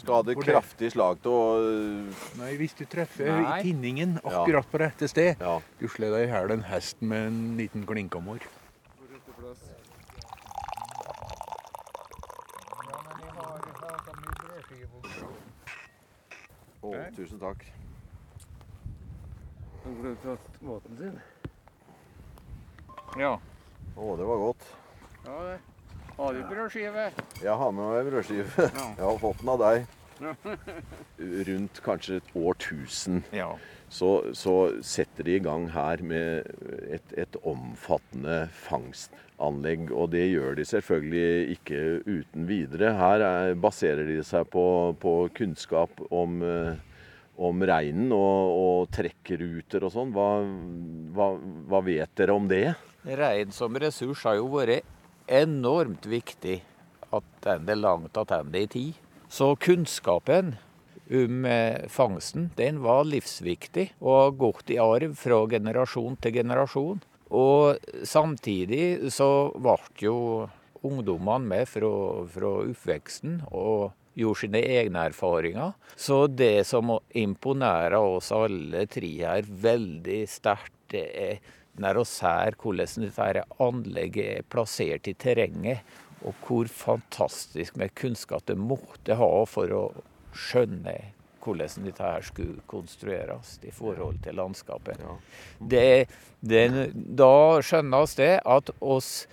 Skal 0.00 0.24
det 0.26 0.36
kraftig 0.40 0.90
slag 0.94 1.20
til 1.24 1.34
å 1.34 1.42
Nei, 2.40 2.54
hvis 2.60 2.74
du 2.78 2.84
treffer 2.90 3.30
Nei. 3.30 3.42
i 3.60 3.68
tinningen 3.68 4.16
akkurat 4.22 4.68
på 4.70 4.80
rette 4.82 5.08
sted 5.10 5.40
Ja. 5.40 5.58
Du 5.80 5.86
slår 5.88 6.16
deg 6.16 6.28
i 6.28 6.32
hjel 6.32 6.56
en 6.56 6.66
hest 6.70 7.00
med 7.04 7.28
en 7.30 7.40
liten 7.60 7.86
klinkammer. 7.88 8.42
Å, 16.80 16.90
tusen 17.16 17.40
takk. 17.40 17.64
Han 19.84 19.98
glemte 20.00 20.36
maten 20.64 20.96
sin. 21.00 21.18
Ja. 23.20 23.34
Å, 23.96 24.14
det 24.16 24.28
var 24.28 24.40
godt. 24.46 24.64
ja 25.26 25.36
det. 25.48 25.58
Har 26.16 26.36
du 26.36 26.40
brødskive? 26.48 27.04
Jeg 27.40 27.56
har 27.56 27.72
med 27.72 27.86
meg 27.88 28.08
brødskive. 28.10 28.68
Jeg 28.68 29.00
har 29.00 29.18
fått 29.22 29.40
den 29.40 29.52
av 29.54 29.62
deg. 29.62 29.88
Rundt 31.48 31.78
kanskje 31.84 32.18
et 32.20 32.34
årtusen 32.36 33.22
Ja. 33.32 33.54
så, 33.88 34.10
så 34.36 34.54
setter 34.84 35.24
de 35.24 35.38
i 35.38 35.40
gang 35.44 35.64
her 35.72 36.02
med 36.04 36.50
et, 36.92 37.14
et 37.16 37.38
omfattende 37.48 38.42
fangstanlegg. 38.66 39.88
Og 39.96 40.10
det 40.12 40.26
gjør 40.28 40.58
de 40.60 40.66
selvfølgelig 40.68 41.56
ikke 41.56 41.80
uten 42.04 42.44
videre. 42.50 42.92
Her 43.00 43.24
er, 43.30 43.54
baserer 43.56 44.04
de 44.10 44.20
seg 44.26 44.44
på, 44.52 44.66
på 45.00 45.16
kunnskap 45.40 46.04
om, 46.12 46.40
eh, 46.44 46.76
om 47.40 47.64
reinen 47.72 48.12
og, 48.12 48.54
og 48.60 48.92
trekkruter 48.96 49.88
og 49.88 49.96
sånn. 49.96 50.12
Hva, 50.16 50.28
hva, 51.16 51.32
hva 51.72 51.84
vet 51.88 52.12
dere 52.20 52.36
om 52.36 52.48
det? 52.52 52.66
Rein 53.08 53.56
som 53.56 53.72
ressurs 53.80 54.26
har 54.28 54.36
jo 54.36 54.50
vært 54.52 54.84
enormt 55.30 56.04
viktig 56.10 56.60
attende 57.16 57.76
langt 57.78 58.14
tilbake 58.14 58.64
i 58.64 58.66
tid. 58.66 58.98
Så 59.30 59.54
kunnskapen 59.56 60.56
om 61.10 61.44
eh, 61.44 61.86
fangsten 61.88 62.50
den 62.56 62.80
var 62.82 63.04
livsviktig 63.06 63.90
og 64.00 64.16
har 64.16 64.36
gått 64.38 64.70
i 64.70 64.78
arv 64.82 65.14
fra 65.18 65.44
generasjon 65.50 66.18
til 66.22 66.34
generasjon. 66.40 67.02
Og 67.30 67.78
samtidig 68.06 69.12
så 69.14 69.50
ble 69.54 69.78
jo 70.02 70.16
ungdommene 70.86 71.46
med 71.46 71.68
fra, 71.70 71.90
fra 72.30 72.52
oppveksten 72.64 73.40
og 73.50 73.92
gjorde 74.18 74.42
sine 74.42 74.62
egne 74.80 75.06
erfaringer. 75.10 75.74
Så 75.94 76.24
det 76.26 76.66
som 76.66 76.96
imponerer 77.14 77.98
oss 78.00 78.32
alle 78.34 78.86
tre 78.90 79.12
her 79.20 79.46
veldig 79.46 80.20
sterkt, 80.30 80.74
det 80.90 81.06
er 81.14 81.40
når 81.80 82.00
vi 82.00 82.06
ser 82.10 82.56
hvordan 82.60 83.04
dette 83.06 83.44
anlegget 83.62 84.30
er 84.40 84.48
plassert 84.52 85.06
i 85.08 85.14
terrenget, 85.14 85.84
og 86.26 86.44
hvor 86.46 86.68
fantastisk 86.68 87.78
med 87.80 87.94
kunnskap 87.96 88.44
det 88.50 88.58
måtte 88.60 89.16
ha 89.16 89.30
for 89.48 89.72
å 89.72 89.84
skjønne 90.36 90.98
hvordan 91.40 91.86
dette 91.86 92.04
her 92.04 92.24
skulle 92.24 92.60
konstrueres 92.68 93.54
i 93.64 93.72
forhold 93.72 94.18
til 94.24 94.36
landskapet. 94.36 95.00
Det, 95.72 96.06
det, 96.40 96.64
da 96.92 97.60
skjønnes 97.64 98.16
det 98.18 98.34
at 98.44 98.72
oss 98.80 99.24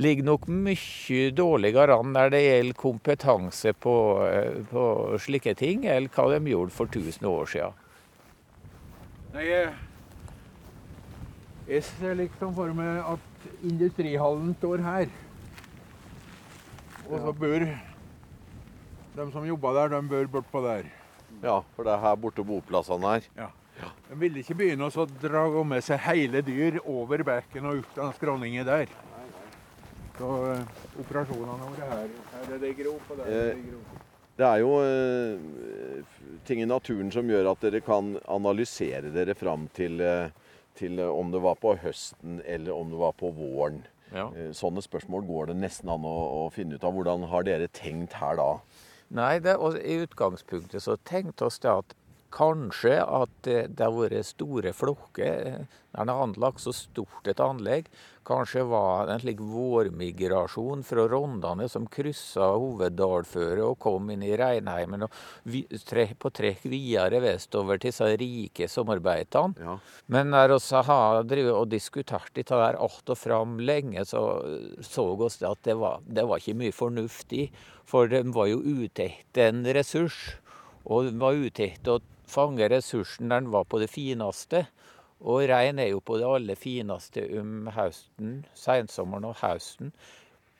ligger 0.00 0.26
nok 0.26 0.48
mye 0.50 1.30
dårligere 1.36 1.98
an 2.00 2.14
når 2.16 2.32
det 2.34 2.42
gjelder 2.42 2.78
kompetanse 2.80 3.74
på, 3.78 3.96
eh, 4.26 4.62
på 4.70 4.84
slike 5.22 5.54
ting, 5.60 5.84
enn 5.86 6.08
hva 6.10 6.26
de 6.32 6.40
gjorde 6.50 6.74
for 6.74 6.90
1000 6.90 7.28
år 7.30 7.52
siden. 7.52 7.82
Nei, 9.34 9.46
jeg 11.68 11.84
ser 11.86 12.18
liksom 12.18 12.54
for 12.56 12.74
meg 12.76 13.04
at 13.14 13.46
industrihallen 13.66 14.54
står 14.58 14.82
her. 14.84 15.06
Og 17.10 17.18
så 17.20 17.32
bør 17.36 17.66
de 19.14 19.26
som 19.32 19.46
jobber 19.46 19.76
der, 19.76 19.92
de 19.94 20.08
bør 20.08 20.30
bort 20.38 20.48
på 20.50 20.62
der. 20.64 20.88
Ja, 21.42 21.60
for 21.74 21.86
det 21.86 21.92
er 21.94 22.02
her 22.02 22.16
borte 22.18 22.44
boplassene 22.46 23.18
er. 23.18 23.28
De 24.08 24.18
ville 24.18 24.42
ikke 24.42 24.56
begynne 24.58 24.86
å 24.88 25.06
dra 25.20 25.44
med 25.66 25.84
seg 25.84 26.00
hele 26.06 26.42
dyr 26.46 26.80
over 26.84 27.24
bekken 27.26 27.68
og 27.70 27.82
ut 27.82 28.00
av 28.00 28.14
skråningen 28.18 28.66
der. 28.66 28.90
Så 30.14 30.30
uh, 30.30 30.82
operasjonene 31.02 31.70
våre 31.72 31.90
her. 31.90 32.10
Her 32.36 32.52
er 32.54 32.60
det 32.62 32.86
opp, 32.86 33.08
og 33.10 33.18
der 33.18 33.30
er 33.34 33.54
det 33.58 33.78
opp. 33.80 34.02
Det 34.34 34.42
er 34.42 34.62
jo 34.64 34.70
eh, 34.82 36.06
ting 36.46 36.64
i 36.64 36.66
naturen 36.66 37.12
som 37.14 37.28
gjør 37.30 37.52
at 37.52 37.60
dere 37.62 37.80
kan 37.86 38.16
analysere 38.26 39.12
dere 39.14 39.36
fram 39.38 39.68
til, 39.76 40.00
eh, 40.02 40.32
til 40.74 40.98
eh, 40.98 41.10
om 41.10 41.30
det 41.30 41.42
var 41.44 41.60
på 41.62 41.76
høsten 41.78 42.40
eller 42.42 42.74
om 42.74 42.90
det 42.90 42.98
var 42.98 43.14
på 43.20 43.30
våren. 43.36 43.84
Ja. 44.14 44.28
Eh, 44.38 44.52
Sånne 44.56 44.82
spørsmål 44.84 45.26
går 45.28 45.50
det 45.50 45.58
nesten 45.60 45.90
an 45.92 46.06
å, 46.06 46.14
å 46.44 46.50
finne 46.54 46.78
ut 46.78 46.86
av. 46.86 46.94
Hvordan 46.96 47.26
har 47.32 47.46
dere 47.46 47.68
tenkt 47.74 48.16
her 48.20 48.38
da? 48.40 48.50
Nei, 49.14 49.36
det, 49.42 49.56
i 49.84 49.98
utgangspunktet 50.06 50.82
så 50.82 50.96
tenkte 51.06 51.48
oss 51.50 51.60
det 51.62 51.72
at 51.72 51.94
kanskje 52.34 52.98
at 53.02 53.32
det, 53.46 53.60
det 53.78 53.86
har 53.86 53.94
vært 53.94 54.26
store 54.34 54.74
flokker 54.76 55.64
når 55.94 56.08
det 56.08 56.14
har 56.16 56.24
anlagt 56.24 56.62
så 56.64 56.72
stort 56.74 57.28
et 57.30 57.40
anlegg. 57.42 57.86
Kanskje 58.26 58.64
var 58.66 59.06
det 59.06 59.14
en 59.14 59.20
slik 59.22 59.40
vårmigrasjon 59.44 60.82
fra 60.86 61.04
Rondane 61.12 61.68
som 61.70 61.84
kryssa 61.92 62.48
hoveddalføret 62.56 63.62
og 63.62 63.78
kom 63.84 64.08
inn 64.10 64.24
i 64.26 64.32
Reinheimen 64.40 65.04
og 65.06 65.18
vi, 65.46 65.62
på 65.68 66.32
trekk 66.34 66.64
videre 66.72 67.20
vestover 67.22 67.78
til 67.78 67.92
disse 67.92 68.08
rike 68.18 68.68
sommerbeitene. 68.70 69.54
Ja. 69.60 69.76
Men 70.10 70.32
når 70.34 70.56
vi 70.56 70.82
har 70.88 71.20
drevet 71.30 71.60
og 71.60 71.70
diskutert 71.70 72.32
dette 72.34 72.58
der 72.58 72.80
att 72.80 73.10
og 73.10 73.18
fram 73.18 73.60
lenge, 73.60 74.04
så 74.04 74.42
så 74.80 75.04
oss 75.20 75.38
det 75.38 75.48
at 75.48 75.62
det 75.62 75.74
var, 75.78 76.00
det 76.06 76.24
var 76.26 76.38
ikke 76.38 76.58
mye 76.58 76.72
fornuft 76.72 77.32
i. 77.32 77.50
For 77.84 78.08
de 78.08 78.22
var 78.32 78.46
jo 78.46 78.58
ute 78.58 79.04
etter 79.04 79.52
en 79.52 79.64
ressurs. 79.64 80.40
Og 80.84 81.12
var 81.20 81.32
ute 81.32 81.64
etter 81.64 81.96
å 81.96 82.13
fange 82.34 82.68
ressursen 82.70 83.30
der 83.30 83.44
den 83.44 83.52
var 83.54 83.64
på 83.70 83.80
det 83.82 83.90
fineste. 83.92 84.66
Og 85.24 85.46
rein 85.48 85.78
er 85.80 85.92
jo 85.94 86.02
på 86.04 86.18
det 86.20 86.28
aller 86.28 86.58
fineste 86.58 87.24
om 87.40 87.70
høsten, 87.72 88.42
sensommeren 88.58 89.30
og 89.30 89.38
høsten. 89.40 89.94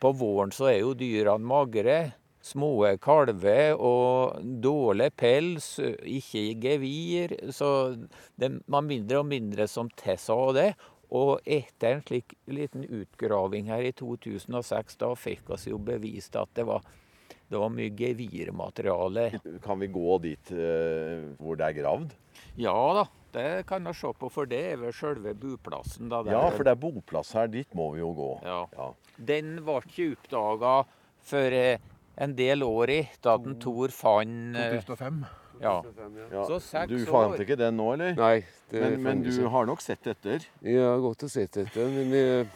På 0.01 0.13
våren 0.17 0.53
så 0.55 0.71
er 0.71 0.79
jo 0.81 0.95
dyrene 0.97 1.45
magre. 1.45 1.99
Små 2.45 2.85
kalver 3.01 3.73
og 3.81 4.41
dårlig 4.61 5.11
pels, 5.17 5.79
ikke 5.81 6.43
gevir. 6.61 7.33
Så 7.57 7.69
det 8.37 8.51
var 8.69 8.85
mindre 8.85 9.23
og 9.23 9.31
mindre 9.31 9.69
som 9.69 9.89
Tessa 9.97 10.37
av 10.37 10.53
det. 10.57 10.69
Og 11.15 11.41
etter 11.45 11.95
en 11.95 12.05
slik 12.05 12.35
liten 12.51 12.85
utgraving 12.85 13.71
her 13.73 13.85
i 13.87 13.95
2006, 13.97 14.99
da 15.01 15.13
fikk 15.17 15.55
oss 15.57 15.69
jo 15.69 15.79
bevist 15.79 16.37
at 16.37 16.51
det 16.57 16.67
var, 16.69 16.85
det 17.51 17.61
var 17.61 17.71
mye 17.71 17.91
gevirmateriale. 17.95 19.27
Kan 19.65 19.79
vi 19.83 19.89
gå 19.93 20.19
dit 20.25 20.51
eh, 20.55 21.27
hvor 21.39 21.59
det 21.61 21.69
er 21.71 21.77
gravd? 21.83 22.15
Ja 22.59 22.75
da, 22.99 23.05
det 23.35 23.67
kan 23.69 23.85
vi 23.87 23.93
se 23.99 24.11
på, 24.19 24.31
for 24.33 24.47
det 24.51 24.61
er 24.73 24.77
vel 24.81 24.93
selve 24.95 25.35
boplassen. 25.39 26.09
Da. 26.11 26.23
Ja, 26.31 26.45
for 26.55 26.65
det 26.67 26.75
er 26.75 26.81
boplass 26.83 27.33
her. 27.37 27.49
Dit 27.53 27.75
må 27.75 27.91
vi 27.95 28.01
jo 28.03 28.13
gå. 28.17 28.31
Ja. 28.47 28.61
Ja. 28.79 28.89
Den 29.19 29.57
ble 29.67 29.81
ikke 29.85 30.13
oppdaga 30.17 30.75
før 31.25 31.57
eh, 31.59 31.79
en 32.23 32.35
del 32.39 32.63
år 32.67 32.93
i, 32.95 33.01
da 33.25 33.37
den 33.43 33.57
Tor 33.63 33.91
fant 33.95 34.57
eh, 34.59 34.77
2005. 34.85 35.25
Ja. 35.63 35.77
Ja. 36.33 36.43
Så 36.49 36.59
seks 36.63 36.91
Du 36.91 36.99
fant 37.07 37.39
ikke 37.43 37.57
den 37.59 37.77
nå, 37.79 37.93
eller? 37.95 38.17
Nei, 38.19 38.41
det 38.73 38.81
Men, 38.83 38.97
men 39.05 39.21
du 39.23 39.31
ikke. 39.31 39.51
har 39.53 39.69
nok 39.71 39.83
sett 39.85 40.07
etter? 40.11 40.43
Jeg 40.67 40.83
har 40.83 40.99
gått 41.05 41.23
og 41.27 41.31
sett 41.31 41.61
etter, 41.63 41.87
men 41.95 42.11
jeg, 42.15 42.49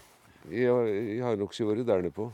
jeg, 0.51 0.67
har- 0.73 0.91
jeg 0.91 1.21
har 1.23 1.39
nok 1.39 1.55
ikke 1.55 1.69
vært 1.71 1.87
der 1.87 2.03
nede 2.03 2.15
på. 2.17 2.27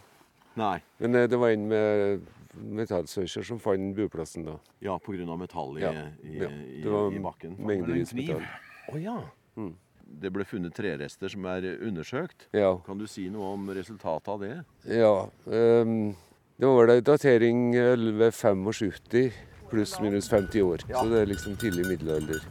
Nei. 0.56 0.78
Men 1.04 1.20
eh, 1.20 1.26
det 1.28 1.40
var 1.40 1.52
en 1.52 1.68
med 1.68 2.24
metallsøker 2.56 3.44
som 3.46 3.58
fant 3.60 3.94
buplassen 3.96 4.44
da. 4.46 4.58
Ja, 4.84 4.98
pga. 4.98 5.36
metall 5.36 5.78
i, 5.78 5.80
Ja, 5.82 5.92
i, 6.22 6.38
ja. 6.38 6.48
Det 6.82 6.90
var 6.90 7.12
i 7.12 7.18
bakken. 7.18 7.56
mengdevis 7.58 8.14
metall. 8.14 8.44
Oh, 8.92 9.00
ja. 9.00 9.20
Mm. 9.56 9.74
Det 10.20 10.30
ble 10.32 10.44
funnet 10.44 10.74
trerester 10.76 11.28
som 11.32 11.44
er 11.46 11.64
undersøkt. 11.80 12.48
Ja. 12.52 12.76
Kan 12.86 12.98
du 12.98 13.06
si 13.06 13.28
noe 13.32 13.54
om 13.54 13.68
resultatet 13.70 14.28
av 14.28 14.40
det? 14.40 14.64
ja 14.86 15.28
Um, 15.46 16.14
det 16.58 16.66
var 16.68 16.86
vel 16.86 16.96
en 16.98 17.02
datering 17.02 17.74
1175 17.74 19.32
pluss 19.70 19.96
minus 20.00 20.28
50 20.30 20.62
år. 20.62 20.84
Så 20.86 21.08
det 21.10 21.22
er 21.22 21.26
liksom 21.26 21.56
tidlig 21.58 21.86
middelalder. 21.88 22.44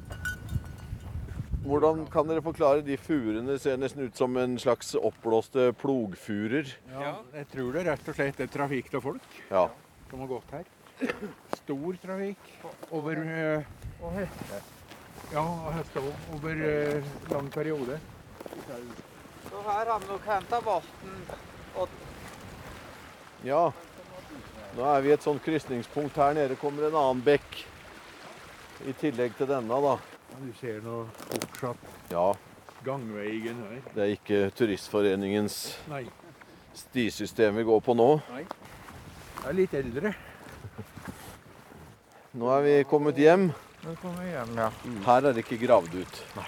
Hvordan 1.63 2.01
kan 2.11 2.27
dere 2.27 2.41
forklare 2.43 2.81
de 2.83 2.97
furene? 2.99 3.55
Ser 3.61 3.77
nesten 3.79 4.03
ut 4.03 4.17
som 4.19 4.35
en 4.37 4.57
slags 4.59 4.89
oppblåste 4.99 5.69
plogfurer. 5.79 6.67
Ja, 6.91 7.13
jeg 7.37 7.47
tror 7.53 7.71
det 7.77 7.85
rett 7.87 8.09
og 8.11 8.17
slett 8.17 8.41
er 8.43 8.51
trafikk 8.51 8.91
av 8.99 9.05
folk 9.05 9.37
Ja. 9.49 9.69
Som 10.13 10.19
har 10.19 10.27
gått 10.27 10.51
her. 10.51 10.63
Stor 11.57 11.95
trafikk 12.01 12.49
over 12.93 13.17
eh, 13.25 13.63
Og 14.03 14.11
hester. 14.13 14.59
Ja, 15.33 15.41
og 15.41 15.71
hester 15.73 16.05
òg. 16.05 16.27
Over 16.35 16.59
eh, 16.67 17.07
lang 17.31 17.47
periode. 17.49 17.97
Så 19.47 19.61
her 19.65 19.89
har 19.89 20.03
vi 20.03 20.11
nok 20.11 20.27
henta 20.29 20.59
vann. 20.61 20.91
ja. 23.43 23.63
Nå 24.77 24.85
er 24.91 25.01
vi 25.01 25.09
i 25.09 25.15
et 25.17 25.25
sånt 25.25 25.41
krysningspunkt. 25.45 26.17
Her 26.21 26.37
nede 26.37 26.59
kommer 26.61 26.85
en 26.91 26.99
annen 27.01 27.25
bekk. 27.25 27.63
I 28.85 28.93
tillegg 29.01 29.33
til 29.39 29.49
denne, 29.49 29.81
da. 29.87 29.95
Du 30.37 30.49
ser 30.59 30.77
nå 30.85 31.03
fortsatt 31.25 32.11
Ja, 32.13 32.27
gangveien 32.85 33.65
her. 33.69 33.81
det 33.95 34.01
er 34.05 34.13
ikke 34.17 34.39
Turistforeningens 34.57 35.57
Nei, 35.89 36.03
stisystem 36.77 37.55
vi 37.57 37.65
går 37.69 37.81
på 37.85 37.93
nå. 37.97 38.09
Jeg 39.43 39.51
er 39.51 39.57
litt 39.57 39.73
eldre. 39.75 40.13
Nå 42.39 42.51
er 42.55 42.61
vi 42.63 42.75
kommet 42.87 43.17
hjem. 43.19 43.49
Nå 43.83 43.95
kommer 44.01 44.23
vi 44.23 44.29
hjem, 44.31 44.53
ja. 44.55 44.69
Her 45.03 45.27
er 45.27 45.35
det 45.35 45.43
ikke 45.43 45.59
gravd 45.65 45.97
ut. 45.99 46.21
Nei. 46.37 46.45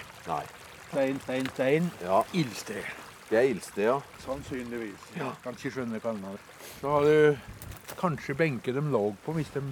Stein, 0.88 1.18
stein, 1.20 1.50
stein. 1.52 1.90
Ja, 2.00 2.22
Ildsted. 2.32 2.88
Det 3.28 3.38
er 3.38 3.50
ildsted, 3.50 3.82
ja. 3.84 3.98
Sannsynligvis. 4.22 5.10
Ja. 5.18 5.32
Kan 5.42 5.58
ikke 5.58 5.74
skjønne 5.74 6.00
hva 6.00 6.14
det 6.16 6.30
er. 6.30 6.42
Så 6.78 6.94
har 6.94 7.04
du 7.04 7.94
kanskje 8.00 8.36
benker 8.38 8.72
de 8.72 8.84
lå 8.94 9.02
på 9.26 9.34
hvis 9.36 9.50
de 9.54 9.62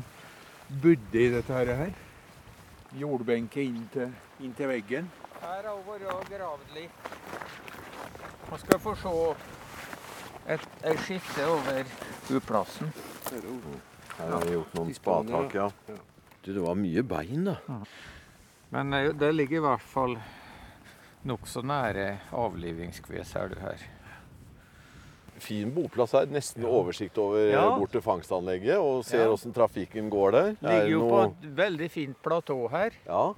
bodde 0.83 1.23
i 1.23 1.31
dette 1.33 1.55
her. 1.55 1.73
her. 1.81 1.95
Jordbenke 2.99 3.65
inntil 3.65 4.13
inn 4.45 4.53
til 4.59 4.69
veggen. 4.69 5.09
Her 5.41 5.65
har 5.65 5.73
hun 5.79 5.87
vært 5.89 6.31
gravd 6.35 6.77
litt. 6.77 7.11
Man 8.51 8.61
skal 8.61 8.85
få 8.85 8.95
se 9.01 9.17
et, 10.53 10.69
et 10.85 11.05
skifte 11.07 11.47
over 11.49 11.95
boplassen. 12.29 12.93
Her 13.33 14.31
har 14.31 14.45
vi 14.45 14.53
gjort 14.55 14.75
noen 14.79 14.95
spatak, 14.95 15.55
ja. 15.57 15.69
Du, 16.45 16.53
det 16.53 16.61
var 16.61 16.77
mye 16.77 17.03
bein, 17.09 17.45
da. 17.49 17.57
Men 18.75 18.93
eh, 18.93 19.11
det 19.17 19.31
ligger 19.35 19.57
i 19.63 19.65
hvert 19.65 19.85
fall 19.89 20.17
nokså 21.25 21.63
nære 21.65 22.09
avlivingskves, 22.37 23.31
ser 23.33 23.49
du 23.55 23.57
her. 23.63 23.81
Fin 25.41 25.73
boplass 25.75 26.13
her. 26.15 26.29
Nesten 26.31 26.65
oversikt 26.69 27.17
over 27.19 27.49
Ja. 27.51 27.65
bort 27.79 27.91
til 27.93 28.01
fangstanlegget. 28.05 28.77
Og 28.79 29.05
ser 29.05 29.25
Ja. 29.27 29.37
trafikken 29.57 30.11
går 30.11 30.31
der. 30.33 30.47
Er 30.63 30.69
Ligger 30.85 30.89
jo 30.91 31.01
jo 31.01 31.09
på 31.09 31.23
et 31.25 31.57
veldig 31.57 31.91
fint 31.91 32.23
platå 32.23 32.69
her. 32.71 32.91
Ja, 33.07 33.33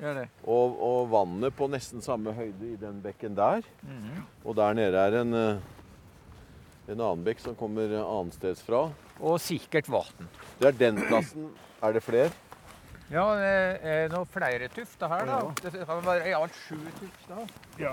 Gjør 0.00 0.14
det. 0.14 0.28
og, 0.46 0.80
og 0.82 1.10
vannet 1.10 1.54
på 1.56 1.68
nesten 1.68 2.00
samme 2.02 2.32
høyde 2.32 2.72
i 2.72 2.76
den 2.76 3.02
bekken 3.02 3.34
der. 3.36 3.62
Mhm. 3.82 4.22
Og 4.44 4.56
der 4.56 4.72
nede 4.74 4.96
er 4.96 5.20
en, 5.20 5.34
eh, 5.34 5.58
en 6.88 7.00
annen 7.00 7.24
bekk 7.26 7.40
som 7.42 7.56
kommer 7.58 7.90
annensteds 7.98 8.62
fra. 8.66 8.86
Og 9.20 9.38
sikkert 9.42 9.88
vann. 9.90 10.28
Det 10.60 10.70
er 10.70 10.78
den 10.86 11.00
plassen. 11.06 11.50
Er 11.82 11.96
det 11.96 12.02
flere? 12.06 12.30
Ja, 13.06 13.24
det 13.38 13.50
er 13.86 14.08
noen 14.10 14.26
flere 14.26 14.66
tufter 14.74 15.10
her, 15.12 15.28
da. 15.28 15.36
Det 15.62 15.84
kan 15.86 16.00
være 16.02 16.26
i 16.26 16.34
alt 16.34 16.56
sju 16.64 16.78
tufter. 16.98 17.44
Ja. 17.78 17.92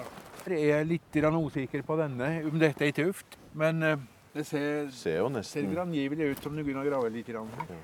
Jeg 0.49 0.71
er 0.79 0.88
litt 0.89 1.13
usikker 1.13 1.84
på 1.86 1.97
denne, 1.99 2.32
om 2.49 2.58
dette 2.60 2.88
er 2.88 2.95
tuft. 2.97 3.38
Men 3.53 3.84
eh, 3.84 4.01
det 4.34 4.47
ser, 4.49 4.89
Ser 4.89 5.19
jo 5.19 5.29
ser 5.45 5.67
grangivelig 5.69 6.32
ut 6.34 6.43
som 6.43 6.56
du 6.58 6.63
kunne 6.65 6.82
grave 6.88 7.12
litt. 7.13 7.27
Grann. 7.29 7.49
her. 7.53 7.77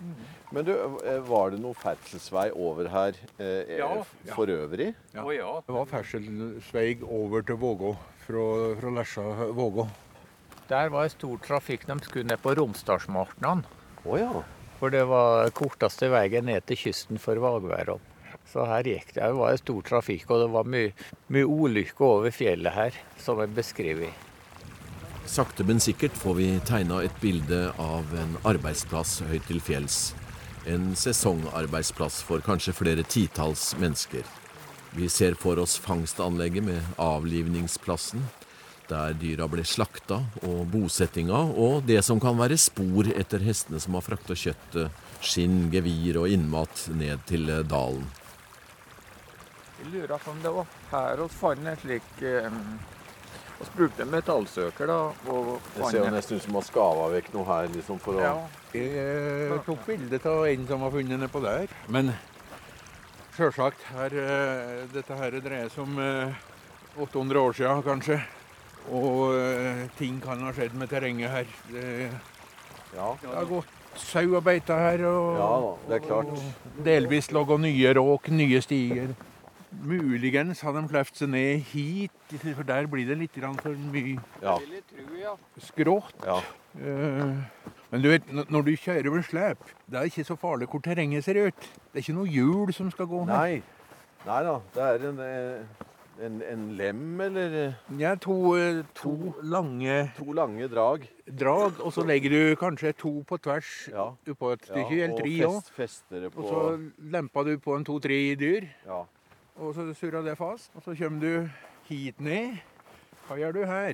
Men 0.51 0.65
du, 0.65 0.73
eh, 1.05 1.19
var 1.29 1.51
det 1.53 1.61
noe 1.61 1.77
ferdselsvei 1.77 2.49
over 2.57 2.89
her 2.89 3.13
eh, 3.37 3.77
Ja, 3.77 3.91
eh, 4.01 4.33
for 4.33 4.49
øvrig? 4.49 4.95
Ja. 5.13 5.23
Å 5.23 5.35
ja. 5.35 5.51
Det 5.67 5.75
var 5.75 5.85
ferdselsvei 5.85 6.87
over 7.05 7.45
til 7.45 7.61
Vågå, 7.61 7.93
fra, 8.25 8.45
fra 8.81 8.95
Lesja 8.97 9.27
Vågå. 9.53 9.85
Der 10.69 10.89
var 10.93 11.07
det 11.07 11.15
stor 11.15 11.37
trafikk. 11.41 11.87
De 11.89 11.97
skulle 12.05 12.29
ned 12.29 12.37
på 12.43 12.53
Romsdalsmartnan. 12.53 13.65
Oh, 14.05 14.19
ja. 14.19 14.43
For 14.77 14.93
det 14.93 15.01
var 15.09 15.49
korteste 15.57 16.11
veien 16.13 16.45
ned 16.45 16.67
til 16.69 16.77
kysten 16.77 17.17
for 17.19 17.41
vagværet. 17.41 17.97
Så 18.49 18.65
her 18.69 18.85
gikk 18.85 19.11
det. 19.15 19.23
Det 19.23 19.37
var 19.37 19.53
det 19.53 19.63
stor 19.63 19.81
trafikk, 19.85 20.29
og 20.29 20.43
det 20.43 20.49
var 20.53 20.69
mye, 20.69 20.91
mye 21.33 21.45
ulykker 21.49 22.05
over 22.05 22.33
fjellet 22.33 22.73
her, 22.73 22.99
som 23.21 23.41
er 23.41 23.49
beskrevet. 23.53 24.13
Sakte, 25.29 25.65
men 25.65 25.81
sikkert 25.81 26.15
får 26.17 26.37
vi 26.37 26.47
tegna 26.65 27.03
et 27.05 27.17
bilde 27.21 27.59
av 27.81 28.13
en 28.17 28.37
arbeidsplass 28.49 29.19
høyt 29.29 29.45
til 29.49 29.61
fjells. 29.61 29.99
En 30.69 30.91
sesongarbeidsplass 30.97 32.21
for 32.25 32.45
kanskje 32.45 32.73
flere 32.77 33.05
titalls 33.05 33.71
mennesker. 33.81 34.25
Vi 34.97 35.09
ser 35.09 35.37
for 35.37 35.61
oss 35.61 35.77
fangstanlegget 35.81 36.65
med 36.65 37.01
avlivningsplassen, 37.01 38.25
der 38.89 39.15
dyra 39.19 39.47
ble 39.51 39.63
slakta, 39.67 40.21
og 40.45 40.61
bosettinga, 40.73 41.41
og 41.57 41.83
det 41.87 42.01
som 42.05 42.21
kan 42.21 42.37
være 42.39 42.57
spor 42.59 43.09
etter 43.13 43.43
hestene 43.45 43.81
som 43.81 43.97
har 43.97 44.05
frakta 44.05 44.37
kjøttet, 44.37 44.93
skinn, 45.21 45.67
gevir 45.73 46.21
og 46.21 46.29
innmat 46.31 46.87
ned 46.95 47.25
til 47.29 47.49
eh, 47.49 47.65
dalen. 47.67 48.07
Jeg 49.79 49.93
lurer 49.93 50.19
på 50.19 50.31
om 50.33 50.39
det 50.43 50.51
var 50.51 50.71
her 50.91 51.21
vi 51.21 51.27
fant 51.31 51.67
en 51.71 51.77
slik 51.79 52.23
eh, 52.27 52.47
Vi 53.59 53.67
brukte 53.75 54.05
metallsøker, 54.07 54.87
da. 54.87 54.97
Og 55.31 55.53
Det 55.75 55.91
ser 55.91 56.01
jo 56.01 56.09
nesten 56.13 56.39
ut 56.39 56.45
som 56.45 56.57
å 56.59 56.63
skava 56.63 57.07
vekk 57.13 57.31
noe 57.35 57.47
her, 57.47 57.69
liksom, 57.75 57.99
for 58.03 58.19
å 58.19 58.23
ja. 58.23 58.33
Jeg 58.75 58.91
eh, 59.01 59.55
tok 59.65 59.81
bilde 59.87 60.19
av 60.29 60.43
en 60.47 60.67
som 60.69 60.83
var 60.85 60.93
funnet 60.93 61.19
nedpå 61.23 61.41
der. 61.43 61.71
Men 61.89 62.11
sjølsagt, 63.35 63.81
her, 63.95 64.13
eh, 64.13 64.83
dette 64.93 65.15
her 65.17 65.39
dreier 65.41 65.71
seg 65.73 65.85
om 65.87 65.97
eh, 66.03 66.45
800 66.99 67.41
år 67.41 67.57
siden, 67.57 67.83
kanskje. 67.87 68.19
Og 68.89 69.35
eh, 69.37 69.83
ting 69.99 70.19
kan 70.23 70.39
ha 70.41 70.51
skjedd 70.55 70.73
med 70.79 70.89
terrenget 70.89 71.29
her. 71.29 71.45
Det, 71.71 71.85
Ja, 72.95 73.11
det 73.21 73.29
har 73.35 73.45
gått 73.45 73.67
sau 74.01 74.23
og 74.35 74.43
beita 74.47 74.73
her. 74.81 75.03
Og, 75.05 75.35
ja 75.37 75.49
det 75.89 75.95
er 75.99 76.05
klart. 76.07 76.31
og 76.33 76.83
delvis 76.85 77.27
lå 77.31 77.43
nye 77.61 77.91
råk, 77.93 78.29
nye 78.33 78.61
stiger. 78.65 79.11
Muligens 79.85 80.61
har 80.65 80.73
de 80.73 80.81
kløft 80.89 81.19
seg 81.19 81.29
ned 81.29 81.59
hit, 81.69 82.11
for 82.57 82.63
der 82.65 82.87
blir 82.89 83.05
det 83.05 83.17
litt 83.19 83.35
for 83.37 83.75
mye 83.93 84.17
Ja, 84.41 84.57
skrått. 85.61 86.15
ja. 86.25 86.39
Eh, 86.79 87.35
Men 87.91 88.01
du 88.01 88.09
vet, 88.09 88.23
når 88.49 88.61
du 88.65 88.71
kjører 88.77 89.09
ved 89.11 89.23
slep, 89.25 89.57
det 89.89 89.97
er 89.99 90.09
ikke 90.09 90.23
så 90.25 90.35
farlig 90.37 90.67
hvor 90.69 90.79
terrenget 90.81 91.23
ser 91.25 91.39
ut. 91.47 91.55
Det 91.93 91.95
er 91.95 91.99
ikke 92.03 92.13
noe 92.17 92.27
hjul 92.29 92.73
som 92.73 92.89
skal 92.91 93.05
gå 93.09 93.23
ned. 93.25 93.33
Nei. 93.33 93.61
Nei 94.25 94.43
da, 94.45 94.59
det 94.75 94.83
er 94.83 95.07
en, 95.09 95.19
eh, 95.19 95.85
En, 96.19 96.41
en 96.43 96.63
lem, 96.75 97.21
eller 97.21 97.75
Ja, 97.97 98.15
to, 98.19 98.33
to, 98.93 99.11
to 99.15 99.33
lange 99.41 100.11
to 100.17 100.33
lange 100.35 100.67
drag? 100.67 101.05
drag, 101.31 101.79
og 101.79 101.93
så 101.95 102.03
legger 102.03 102.29
du 102.33 102.55
kanskje 102.59 102.91
to 102.99 103.11
på 103.23 103.37
tvers 103.39 103.69
Ja. 103.93 104.09
oppå 104.27 104.51
et 104.51 104.65
stykke, 104.67 104.97
eller 105.03 105.13
og 105.13 105.21
tre 105.21 105.37
òg. 105.47 105.69
fest, 105.77 106.03
Og 106.35 106.43
så 106.43 106.91
lemper 106.99 107.43
du 107.45 107.53
på 107.63 107.77
en 107.77 107.85
to-tre 107.85 108.35
dyr, 108.35 108.67
ja. 108.85 109.05
og 109.55 109.73
så 109.75 109.87
surrer 109.95 110.23
det 110.25 110.35
fast. 110.37 110.71
Og 110.75 110.83
så 110.83 110.97
kommer 110.97 111.19
du 111.21 111.49
hit 111.87 112.19
ned. 112.19 112.59
Hva 113.29 113.37
gjør 113.37 113.53
du 113.53 113.65
her? 113.65 113.93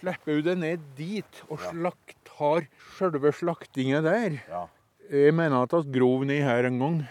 Slipper 0.00 0.40
du 0.40 0.42
det 0.42 0.58
ned 0.58 0.80
dit 0.96 1.42
og 1.50 1.58
Ja. 1.60 1.70
slakt, 1.72 2.16
har 2.38 2.66
sjølve 2.96 3.32
slaktinga 3.34 4.00
der? 4.02 4.40
Ja. 4.48 4.66
Jeg 5.10 5.34
mener 5.34 5.62
at 5.62 5.72
vi 5.72 5.98
grov 5.98 6.24
ned 6.24 6.40
her 6.42 6.64
en 6.66 6.78
gang 6.78 7.08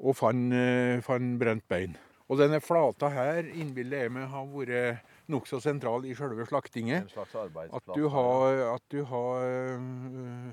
og 0.00 0.16
fant, 0.16 0.52
eh, 0.52 1.00
fant 1.00 1.38
brent 1.38 1.62
bein. 1.68 1.96
Og 2.30 2.38
denne 2.38 2.60
flata 2.62 3.10
her 3.10 3.48
innbiller 3.58 4.04
jeg 4.04 4.12
meg 4.14 4.28
har 4.30 4.46
vært 4.52 5.06
nokså 5.30 5.58
sentral 5.62 6.04
i 6.06 6.14
sjølve 6.14 6.46
slaktinget. 6.46 7.08
En 7.08 7.10
slags. 7.10 7.34
At 7.74 7.90
du 7.94 8.06
har, 8.12 8.60
at 8.76 8.84
du 8.92 9.00
har 9.10 9.46
øh, 9.46 10.52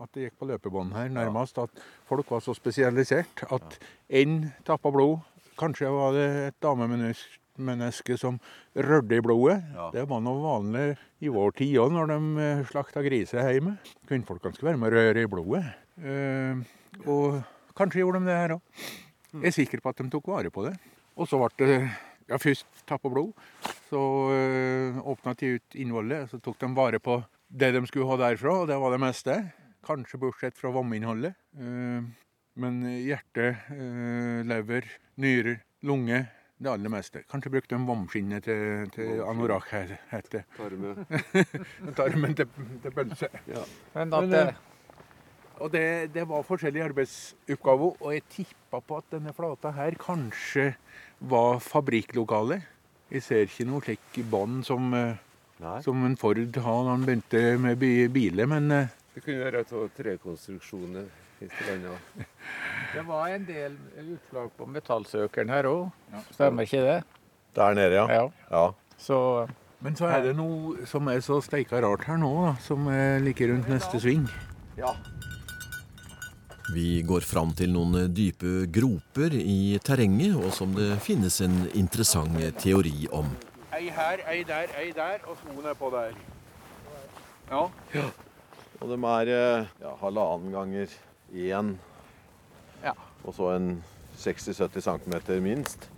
At 0.00 0.14
det 0.14 0.28
gikk 0.28 0.38
på 0.40 0.48
løpebånd 0.48 0.94
her, 0.96 1.10
nærmest. 1.12 1.58
At 1.58 1.84
folk 2.08 2.30
var 2.30 2.40
så 2.40 2.54
spesialisert 2.56 3.44
at 3.52 3.78
én 4.08 4.46
tappa 4.64 4.92
blod. 4.94 5.18
Kanskje 5.58 5.90
var 5.92 6.14
det 6.16 6.28
et 6.46 6.58
damemenneske 6.64 8.16
som 8.16 8.38
rørte 8.72 9.18
i 9.18 9.24
blodet. 9.24 9.58
Ja. 9.74 9.90
Det 9.92 10.06
var 10.08 10.22
noe 10.24 10.40
vanlig 10.40 10.86
i 11.20 11.32
vår 11.32 11.52
tid 11.58 11.76
òg, 11.82 11.92
når 11.92 12.12
de 12.14 12.46
øh, 12.46 12.64
slakta 12.70 13.04
griser 13.04 13.50
hjemme. 13.52 13.76
Kvinnfolkene 14.08 14.56
skulle 14.56 14.72
være 14.72 14.80
med 14.80 14.88
å 14.88 14.96
røre 14.96 15.26
i 15.26 15.32
blodet. 15.34 15.64
Eh, 16.00 16.62
og 17.04 17.42
kanskje 17.76 18.00
gjorde 18.00 18.22
de 18.22 18.32
det 18.32 18.38
her 18.38 18.56
òg. 18.56 18.80
Jeg 19.32 19.48
er 19.48 19.54
sikker 19.56 19.80
på 19.80 19.92
at 19.92 20.00
de 20.00 20.08
tok 20.12 20.32
vare 20.32 20.50
på 20.52 20.64
det. 20.68 20.76
Og 21.16 21.28
så 21.28 21.40
ble 21.40 21.68
det 21.68 21.76
ja, 22.28 22.38
først 22.40 22.84
tappa 22.88 23.10
blod. 23.12 23.32
Så 23.90 24.00
øh, 24.32 24.98
åpna 25.12 25.34
de 25.38 25.56
ut 25.58 25.76
innholdet, 25.78 26.30
så 26.30 26.40
tok 26.40 26.60
de 26.62 26.72
vare 26.76 27.02
på 27.02 27.20
det 27.52 27.72
de 27.74 27.82
skulle 27.86 28.08
ha 28.08 28.16
derfra, 28.16 28.62
og 28.62 28.68
det 28.70 28.78
var 28.80 28.94
det 28.94 29.02
meste. 29.02 29.38
Kanskje 29.84 30.20
bortsett 30.22 30.56
fra 30.56 30.70
vominnholdet. 30.72 31.34
Uh, 31.58 32.06
men 32.60 32.80
hjerte, 32.84 33.46
eh, 33.72 34.40
lever, 34.44 34.84
nyrer, 35.16 35.62
lunge, 35.88 36.18
det 36.60 36.70
aller 36.70 36.92
meste. 36.92 37.22
Kanskje 37.30 37.50
brukte 37.54 37.74
de 37.74 37.86
vomskinnet 37.88 38.44
til, 38.44 38.90
til 38.92 39.22
anorakk, 39.24 39.72
het 40.10 40.28
det. 40.34 40.42
Tarmen. 40.58 41.00
Tarmen 41.98 42.36
til, 42.36 42.52
til 42.84 42.94
pølse. 42.94 43.30
Men 43.94 44.12
at 44.12 44.20
Men, 44.20 44.30
det, 44.34 44.42
eh, 44.50 44.60
Og 45.60 45.72
det, 45.72 46.12
det 46.14 46.24
var 46.28 46.44
forskjellige 46.46 46.84
arbeidsoppgaver, 46.90 47.96
og 48.00 48.14
jeg 48.14 48.24
tippa 48.32 48.80
på 48.80 49.00
at 49.02 49.10
denne 49.12 49.32
flata 49.36 49.72
her 49.76 49.96
kanskje 50.00 50.72
var 51.20 51.60
fabrikklokale. 51.62 52.62
Jeg 53.12 53.22
ser 53.26 53.44
ikke 53.46 53.66
noe 53.68 53.84
slik 53.84 54.18
i 54.18 54.24
bånn 54.24 54.62
som, 54.64 54.88
eh, 54.96 55.20
som 55.84 56.04
en 56.06 56.16
Ford 56.16 56.40
har 56.40 56.84
når 56.86 56.90
han 56.94 57.04
begynte 57.06 57.42
med 57.60 57.82
biler, 58.14 58.48
men 58.48 58.70
eh, 58.72 58.86
Det 59.14 59.24
kunne 59.26 59.44
være 59.44 59.64
av 59.66 59.90
trekonstruksjoner. 59.98 61.10
et 61.42 61.50
eller 61.60 61.72
annet. 61.90 62.26
det 62.94 63.02
var 63.06 63.28
en 63.28 63.44
del 63.44 63.76
utslag 63.98 64.50
på 64.56 64.66
metallsøkeren 64.66 65.50
her 65.50 65.66
òg. 65.68 65.90
Stemmer 66.32 66.62
ikke 66.62 66.80
det? 66.86 67.02
Der 67.56 67.74
nede, 67.74 67.94
ja. 67.98 68.06
Ja. 68.08 68.28
ja. 68.50 68.72
Så 68.96 69.48
Men 69.82 69.96
så 69.98 70.06
er 70.06 70.22
det 70.22 70.36
noe 70.38 70.86
som 70.86 71.08
er 71.10 71.18
så 71.20 71.40
steika 71.42 71.80
rart 71.82 72.04
her 72.06 72.16
nå, 72.16 72.30
da, 72.46 72.54
som 72.62 72.86
er 72.88 73.18
like 73.20 73.42
rundt 73.50 73.68
neste 73.68 74.00
sving. 74.00 74.28
ja. 74.78 74.94
Vi 76.72 77.02
går 77.04 77.20
fram 77.20 77.50
til 77.52 77.68
noen 77.74 78.06
dype 78.16 78.64
groper 78.72 79.34
i 79.36 79.76
terrenget, 79.84 80.38
og 80.40 80.54
som 80.56 80.72
det 80.72 80.94
finnes 81.04 81.34
en 81.44 81.66
interessant 81.76 82.38
teori 82.62 83.10
om. 83.12 83.28
Ei 83.76 83.90
her, 83.92 84.22
ei 84.30 84.40
der, 84.48 84.72
ei 84.80 84.88
der, 84.96 85.20
og 85.28 85.36
skoen 85.42 85.68
er 85.68 85.76
på 85.76 85.90
der. 85.92 86.16
Ja. 87.50 87.66
Og 88.80 88.88
de 88.88 88.98
er 89.10 89.32
eh, 89.34 89.68
ja, 89.84 89.92
halvannen 90.00 90.54
ganger 90.54 90.96
én. 91.36 91.74
Ja. 92.80 92.96
Og 93.26 93.36
så 93.36 93.52
en 93.58 93.74
60-70 94.16 94.88
cm 94.88 95.42
minst. 95.44 95.90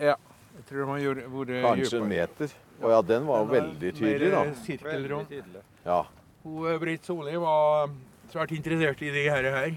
ja. 0.00 0.16
Jeg 0.58 0.64
tror 0.66 0.80
de 0.80 0.86
har 0.90 0.98
gjort, 0.98 1.18
vært 1.32 1.50
Kanskje 1.62 1.98
en 2.00 2.08
meter. 2.10 2.54
Å 2.82 2.90
ja, 2.90 2.96
den 3.06 3.26
var 3.28 3.44
jo 3.44 3.52
veldig 3.52 3.90
tydelig, 3.94 4.30
da. 4.32 4.40
Sirkelrund. 4.64 5.36
Ja. 5.84 6.00
Hun, 6.42 6.64
eh, 6.66 6.78
Britt 6.82 7.06
Solli 7.06 7.36
var 7.38 7.92
svært 8.32 8.52
interessert 8.56 9.02
i 9.02 9.10
de 9.14 9.24
her. 9.28 9.48
her. 9.54 9.76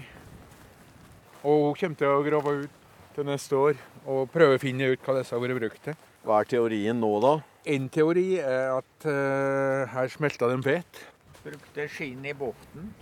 Og 1.42 1.68
hun 1.70 1.78
kommer 1.78 1.98
til 1.98 2.12
å 2.12 2.22
grave 2.26 2.54
ut 2.64 2.80
til 3.16 3.26
neste 3.28 3.58
år 3.58 3.78
og 4.08 4.28
prøve 4.32 4.56
å 4.56 4.62
finne 4.62 4.92
ut 4.92 5.02
hva 5.04 5.16
disse 5.18 5.34
har 5.34 5.42
vært 5.42 5.58
brukt 5.58 5.82
til. 5.84 5.96
Hva 6.22 6.40
er 6.40 6.50
teorien 6.52 7.00
nå, 7.02 7.10
da? 7.22 7.32
En 7.72 7.88
teori 7.92 8.26
er 8.42 8.76
at 8.76 9.06
uh, 9.06 9.88
her 9.90 10.10
smelta 10.10 10.48
de 10.50 10.58
fett. 10.62 11.00
brukte 11.42 11.88
skinn 11.90 12.24
i 12.26 12.34
båten 12.34 12.92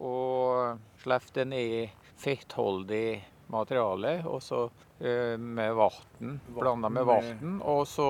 og 0.00 0.78
slapp 1.02 1.26
det 1.36 1.44
ned 1.50 1.74
i 1.76 1.82
fettholdig 2.20 3.20
materiale. 3.52 4.14
Og 4.28 4.40
så 4.44 4.62
uh, 4.70 5.36
med 5.36 5.74
vann, 5.76 6.40
blanda 6.56 6.88
med 6.88 7.04
med- 7.04 7.06
vann. 7.06 7.60
Og 7.60 7.86
så 7.88 8.08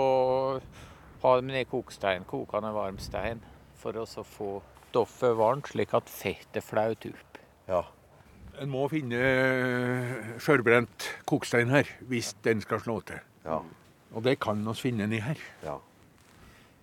ha 1.22 1.36
dem 1.36 1.50
ned 1.50 1.66
i 1.66 1.70
kokstein, 1.70 2.24
kokende 2.24 2.70
varm 2.72 2.98
stein, 2.98 3.42
for 3.76 3.92
å 3.98 4.06
så 4.06 4.22
få 4.24 4.60
stoffet 4.90 5.36
varmt, 5.38 5.70
slik 5.72 5.94
at 5.96 6.10
fettet 6.10 6.64
flaut 6.66 7.06
opp. 7.08 7.38
Ja. 7.70 7.82
En 8.60 8.68
må 8.72 8.84
finne 8.92 9.16
eh, 9.16 10.32
sjølbrent 10.42 11.06
kokstein 11.30 11.70
her, 11.72 11.88
hvis 12.10 12.34
den 12.44 12.60
skal 12.60 12.82
slå 12.84 12.98
til. 13.08 13.20
Ja. 13.46 13.60
Og 14.12 14.24
det 14.26 14.36
kan 14.42 14.60
vi 14.66 14.74
finne 14.76 15.06
nedi 15.06 15.22
her. 15.24 15.38
ja. 15.64 15.78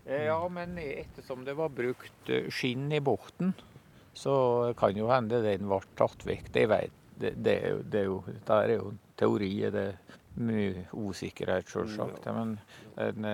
Eh, 0.08 0.26
Ja, 0.30 0.40
men 0.48 0.78
ettersom 0.80 1.44
det 1.46 1.58
var 1.60 1.68
brukt 1.76 2.30
eh, 2.32 2.48
skinn 2.50 2.88
i 2.96 3.02
båten, 3.04 3.54
så 4.18 4.74
kan 4.80 4.96
jo 4.98 5.10
hende 5.12 5.42
den 5.44 5.68
ble 5.68 5.82
tatt 6.00 6.24
vekk. 6.26 6.48
Det, 6.56 6.64
det, 7.20 7.34
det, 7.44 7.56
er 7.62 7.70
jo- 7.76 7.84
det 7.84 8.00
er 8.00 8.06
jo, 8.08 8.24
der 8.48 8.64
er 8.72 8.76
jo 8.80 8.94
teori, 9.20 9.52
det 9.70 9.84
er 9.92 9.98
mye 10.40 10.86
usikkerhet 10.94 11.68
selvsagt. 11.70 12.26
Men 12.34 12.56
en, 12.98 13.28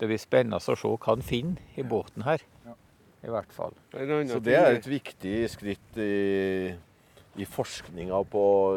det 0.00 0.08
blir 0.08 0.18
spennende 0.18 0.56
å 0.58 0.64
se 0.64 0.74
hva 0.80 0.96
han 1.12 1.22
finner 1.22 1.60
i 1.78 1.84
båten 1.86 2.24
her. 2.26 2.42
I 3.26 3.32
hvert 3.34 3.52
fall. 3.52 3.74
Så 3.90 4.38
det 4.44 4.54
er 4.54 4.76
et 4.76 4.86
viktig 4.86 5.34
skritt 5.50 5.98
i, 5.98 6.70
i 7.42 7.46
forskninga 7.50 8.22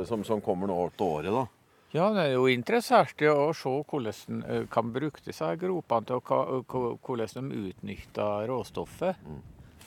som, 0.10 0.26
som 0.26 0.42
kommer 0.42 0.72
nå 0.72 0.80
til 0.98 1.06
året, 1.06 1.34
da. 1.36 1.46
Ja, 1.90 2.12
det 2.14 2.28
er 2.28 2.36
jo 2.36 2.46
interessert 2.54 3.22
å 3.26 3.48
se 3.58 3.72
hvordan 3.90 4.18
en 4.30 4.42
eh, 4.46 4.66
kan 4.70 4.92
bruke 4.94 5.24
disse 5.26 5.48
gropene 5.58 6.06
til 6.06 6.20
å 6.20 6.60
hvordan 7.02 7.50
de 7.50 7.62
utnytter 7.72 8.46
råstoffet. 8.52 9.24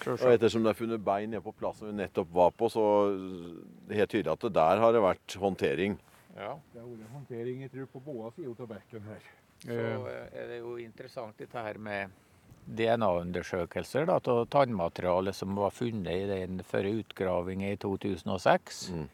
Og 0.03 0.33
ettersom 0.33 0.65
det 0.65 0.73
er 0.73 0.79
funnet 0.81 1.05
bein 1.05 1.31
nede 1.31 1.45
på 1.45 1.55
plassen 1.55 1.93
vi 1.93 2.01
nettopp 2.01 2.33
var 2.35 2.51
på, 2.59 2.67
så 2.73 2.83
det 3.13 3.95
er 3.95 4.01
helt 4.03 4.15
tydelig 4.17 4.33
at 4.33 4.49
det 4.49 4.51
der 4.57 4.83
har 4.83 4.97
det 4.97 5.05
vært 5.05 5.37
håndtering. 5.39 5.95
Ja. 6.35 6.57
Det 6.73 6.81
har 6.81 6.89
vært 6.89 7.15
håndtering 7.15 7.63
jeg 7.69 7.75
tror, 7.77 7.89
på 7.93 8.03
både 8.09 8.33
sider 8.35 8.67
av 8.67 8.73
bekken 8.73 9.07
her. 9.07 9.31
Så 9.63 9.79
eh, 10.11 10.37
er 10.43 10.51
det 10.51 10.59
jo 10.59 10.75
interessant 10.83 11.39
dette 11.39 11.67
her 11.69 11.79
med 11.79 12.19
DNA-undersøkelser 12.67 14.11
av 14.13 14.47
tannmaterialet 14.53 15.37
som 15.37 15.57
var 15.59 15.75
funnet 15.75 16.13
i 16.13 16.29
den 16.31 16.63
forrige 16.67 17.03
utgravingen 17.03 17.73
i 17.73 17.81
2006. 17.81 18.83
Mm. 18.95 19.09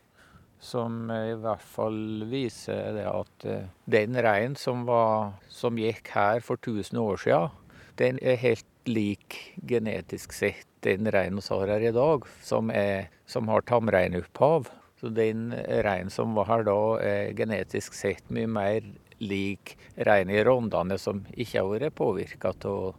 Som 0.60 1.10
eh, 1.14 1.32
i 1.32 1.38
hvert 1.38 1.64
fall 1.64 2.24
viser 2.28 2.92
det 2.96 3.06
at 3.08 3.46
eh, 3.48 3.68
den 3.86 4.18
reinen 4.18 4.58
som, 4.58 4.84
var, 4.88 5.38
som 5.48 5.78
gikk 5.78 6.12
her 6.16 6.42
for 6.44 6.60
1000 6.60 6.98
år 7.00 7.22
siden, 7.24 7.54
den 7.98 8.18
er 8.22 8.38
helt 8.42 8.66
lik 8.88 9.38
genetisk 9.68 10.32
sett 10.32 10.66
den 10.86 11.08
reinen 11.10 11.42
vi 11.42 11.54
har 11.54 11.72
her 11.74 11.86
i 11.88 11.94
dag, 11.94 12.26
som, 12.42 12.70
er, 12.70 13.08
som 13.26 13.48
har 13.50 13.66
tamreinopphav. 13.66 14.70
Så 15.00 15.10
den 15.14 15.52
reinen 15.54 16.10
som 16.10 16.34
var 16.34 16.48
her 16.48 16.64
da, 16.66 16.78
er 17.02 17.34
genetisk 17.38 17.94
sett 17.94 18.30
mye 18.34 18.50
mer 18.50 18.86
lik 19.18 19.76
reinen 19.96 20.34
i 20.34 20.42
Rondane, 20.46 20.98
som 20.98 21.24
ikke 21.34 21.60
har 21.60 21.70
vært 21.70 21.98
påvirka 21.98 22.54
av 22.66 22.96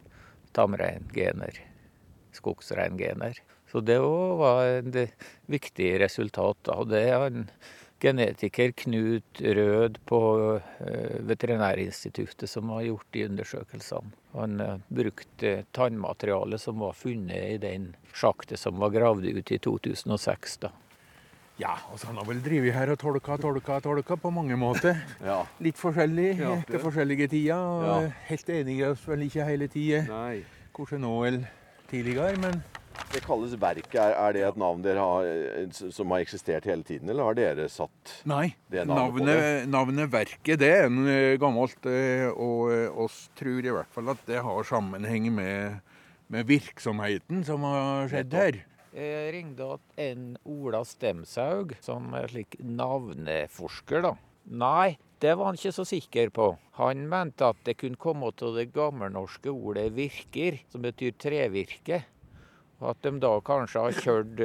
tamreingener, 0.56 1.60
skogsreingener. 2.36 3.38
Så 3.70 3.82
det 3.86 4.00
òg 4.02 4.40
var 4.40 4.64
et 4.80 5.20
viktig 5.50 5.92
resultat. 6.02 6.72
Og 6.74 6.90
det 6.90 7.04
er 7.12 7.26
en 7.28 7.44
genetiker, 8.00 8.72
Knut 8.72 9.40
Rød 9.40 9.98
på 10.08 10.20
eh, 10.56 11.18
Veterinærinstituttet, 11.28 12.48
som 12.50 12.72
har 12.74 12.86
gjort 12.88 13.06
de 13.14 13.24
undersøkelsene. 13.28 14.14
Han 14.34 14.60
eh, 14.64 14.76
brukte 14.88 15.54
tannmateriale 15.76 16.58
som 16.58 16.80
var 16.82 16.96
funnet 16.98 17.56
i 17.56 17.58
den 17.62 17.92
sjaktet 18.14 18.60
som 18.60 18.80
var 18.80 18.94
gravd 18.96 19.28
ut 19.28 19.52
i 19.52 19.58
2006. 19.58 20.58
da. 20.64 20.72
Ja, 21.60 21.74
altså 21.92 22.08
han 22.08 22.16
har 22.16 22.24
vel 22.24 22.38
drevet 22.40 22.72
her 22.72 22.88
og 22.94 22.98
tolka, 23.02 23.34
tolka, 23.36 23.80
tolka 23.84 24.16
på 24.16 24.30
mange 24.32 24.56
måter. 24.56 24.96
Ja. 25.30 25.42
Litt 25.60 25.76
forskjellig 25.76 26.38
Ja. 26.40 26.54
etter 26.56 26.80
forskjellige 26.80 27.28
tider. 27.34 27.84
Ja. 27.84 27.96
Helt 28.30 28.48
enige 28.54 28.92
oss 28.94 29.02
vel 29.08 29.26
ikke 29.26 29.44
hele 29.44 29.68
tida, 29.68 30.00
kanskje 30.76 31.00
nå 31.02 31.14
eller 31.28 31.50
tidligere. 31.90 32.38
Men 32.40 32.62
Det 33.12 33.20
kalles 33.24 33.52
Verket. 33.60 33.94
Er, 34.00 34.12
er 34.16 34.32
det 34.36 34.42
et 34.44 34.56
navn 34.60 34.82
dere 34.84 35.00
har, 35.04 35.24
eh, 35.28 35.68
som 35.92 36.10
har 36.12 36.20
eksistert 36.24 36.64
hele 36.68 36.82
tiden, 36.84 37.08
eller 37.08 37.24
har 37.28 37.36
dere 37.38 37.68
satt 37.72 38.14
Nei. 38.28 38.54
det 38.70 38.86
navnet 38.86 39.14
på 39.20 39.26
det? 39.26 39.68
navnet 39.72 40.10
Verket 40.12 40.58
det 40.60 40.68
er 40.78 40.88
en 40.88 41.04
gammelt, 41.40 41.86
eh, 41.88 42.28
og 42.32 42.72
eh, 42.72 42.88
oss 43.04 43.28
tror 43.38 43.60
i 43.64 43.72
hvert 43.72 43.92
fall 43.94 44.10
at 44.12 44.24
det 44.28 44.40
har 44.44 44.64
sammenheng 44.68 45.30
med, 45.32 45.80
med 46.28 46.46
virksomheten 46.50 47.44
som 47.44 47.64
har 47.68 48.08
skjedd 48.12 48.36
her. 48.36 48.60
Jeg 48.90 49.34
ringte 49.36 49.66
at 49.76 50.00
en 50.02 50.32
Ola 50.50 50.80
Stemshaug, 50.86 51.76
som 51.84 52.10
er 52.18 52.26
slik 52.32 52.56
navneforsker, 52.58 54.02
da. 54.02 54.16
Nei, 54.50 54.96
det 55.22 55.36
var 55.38 55.50
han 55.50 55.58
ikke 55.58 55.74
så 55.76 55.84
sikker 55.86 56.32
på. 56.34 56.48
Han 56.80 57.04
mente 57.10 57.46
at 57.52 57.60
det 57.66 57.76
kunne 57.78 58.00
komme 58.00 58.32
av 58.32 58.56
det 58.56 58.72
gammelnorske 58.74 59.52
ordet 59.52 59.92
'virker', 59.94 60.58
som 60.72 60.82
betyr 60.82 61.14
trevirke. 61.14 62.02
Og 62.80 62.90
at 62.90 63.02
de 63.02 63.14
da 63.22 63.32
kanskje 63.44 63.84
har 63.84 64.02
kjørt 64.02 64.44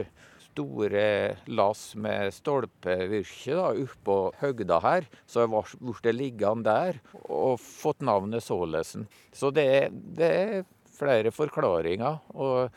store 0.55 1.36
lass 1.47 1.95
med 1.95 2.31
stolpevirke 2.36 3.55
da, 3.55 3.71
oppå 3.73 4.17
høgda 4.39 4.79
her, 4.84 5.08
så 5.27 5.43
det 5.43 5.63
ble 5.81 6.13
liggende 6.13 6.69
der 6.69 6.99
og 7.23 7.60
fått 7.60 8.05
navnet 8.05 8.43
Sålesen. 8.43 9.08
Så 9.34 9.51
det, 9.51 9.89
det 9.91 10.29
er 10.29 10.67
flere 10.95 11.31
forklaringer. 11.31 12.21
og 12.36 12.69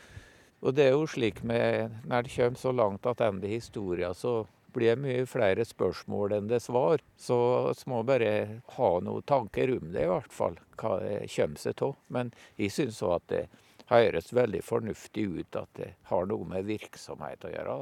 og 0.59 0.75
det 0.75 0.89
er 0.89 0.95
jo 0.95 1.07
slik 1.07 1.43
med 1.47 1.99
når 2.09 2.25
det 2.25 2.33
kommer 2.35 2.59
så 2.59 2.71
langt 2.75 3.03
tilbake 3.03 3.47
i 3.47 3.55
historien, 3.55 4.15
så 4.15 4.43
blir 4.73 4.95
det 4.95 5.01
mye 5.01 5.25
flere 5.29 5.65
spørsmål 5.65 6.35
enn 6.37 6.49
det 6.49 6.59
svar. 6.63 7.01
Så 7.17 7.37
vi 7.71 7.91
må 7.91 8.03
bare 8.07 8.61
ha 8.75 8.89
noen 9.03 9.25
tanker 9.25 9.71
om 9.77 9.93
det, 9.93 10.03
i 10.03 10.11
hvert 10.11 10.33
fall. 10.33 10.59
Hva 10.79 10.99
det 11.03 11.29
kommer 11.35 11.61
seg 11.61 11.83
av. 11.85 11.95
Men 12.07 12.33
jeg 12.59 12.75
syns 12.75 13.01
òg 13.05 13.15
at 13.17 13.29
det 13.31 13.45
høres 13.89 14.33
veldig 14.35 14.61
fornuftig 14.65 15.25
ut 15.39 15.57
at 15.57 15.71
det 15.79 15.93
har 16.11 16.29
noe 16.29 16.45
med 16.49 16.67
virksomhet 16.69 17.47
å 17.47 17.55
gjøre. 17.55 17.79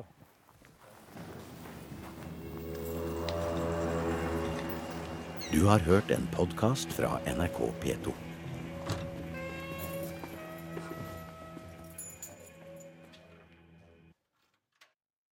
Du 5.48 5.62
har 5.68 5.84
hørt 5.88 6.12
en 6.12 6.28
podkast 6.36 6.92
fra 6.96 7.18
NRK 7.28 7.62
P2. 7.84 8.27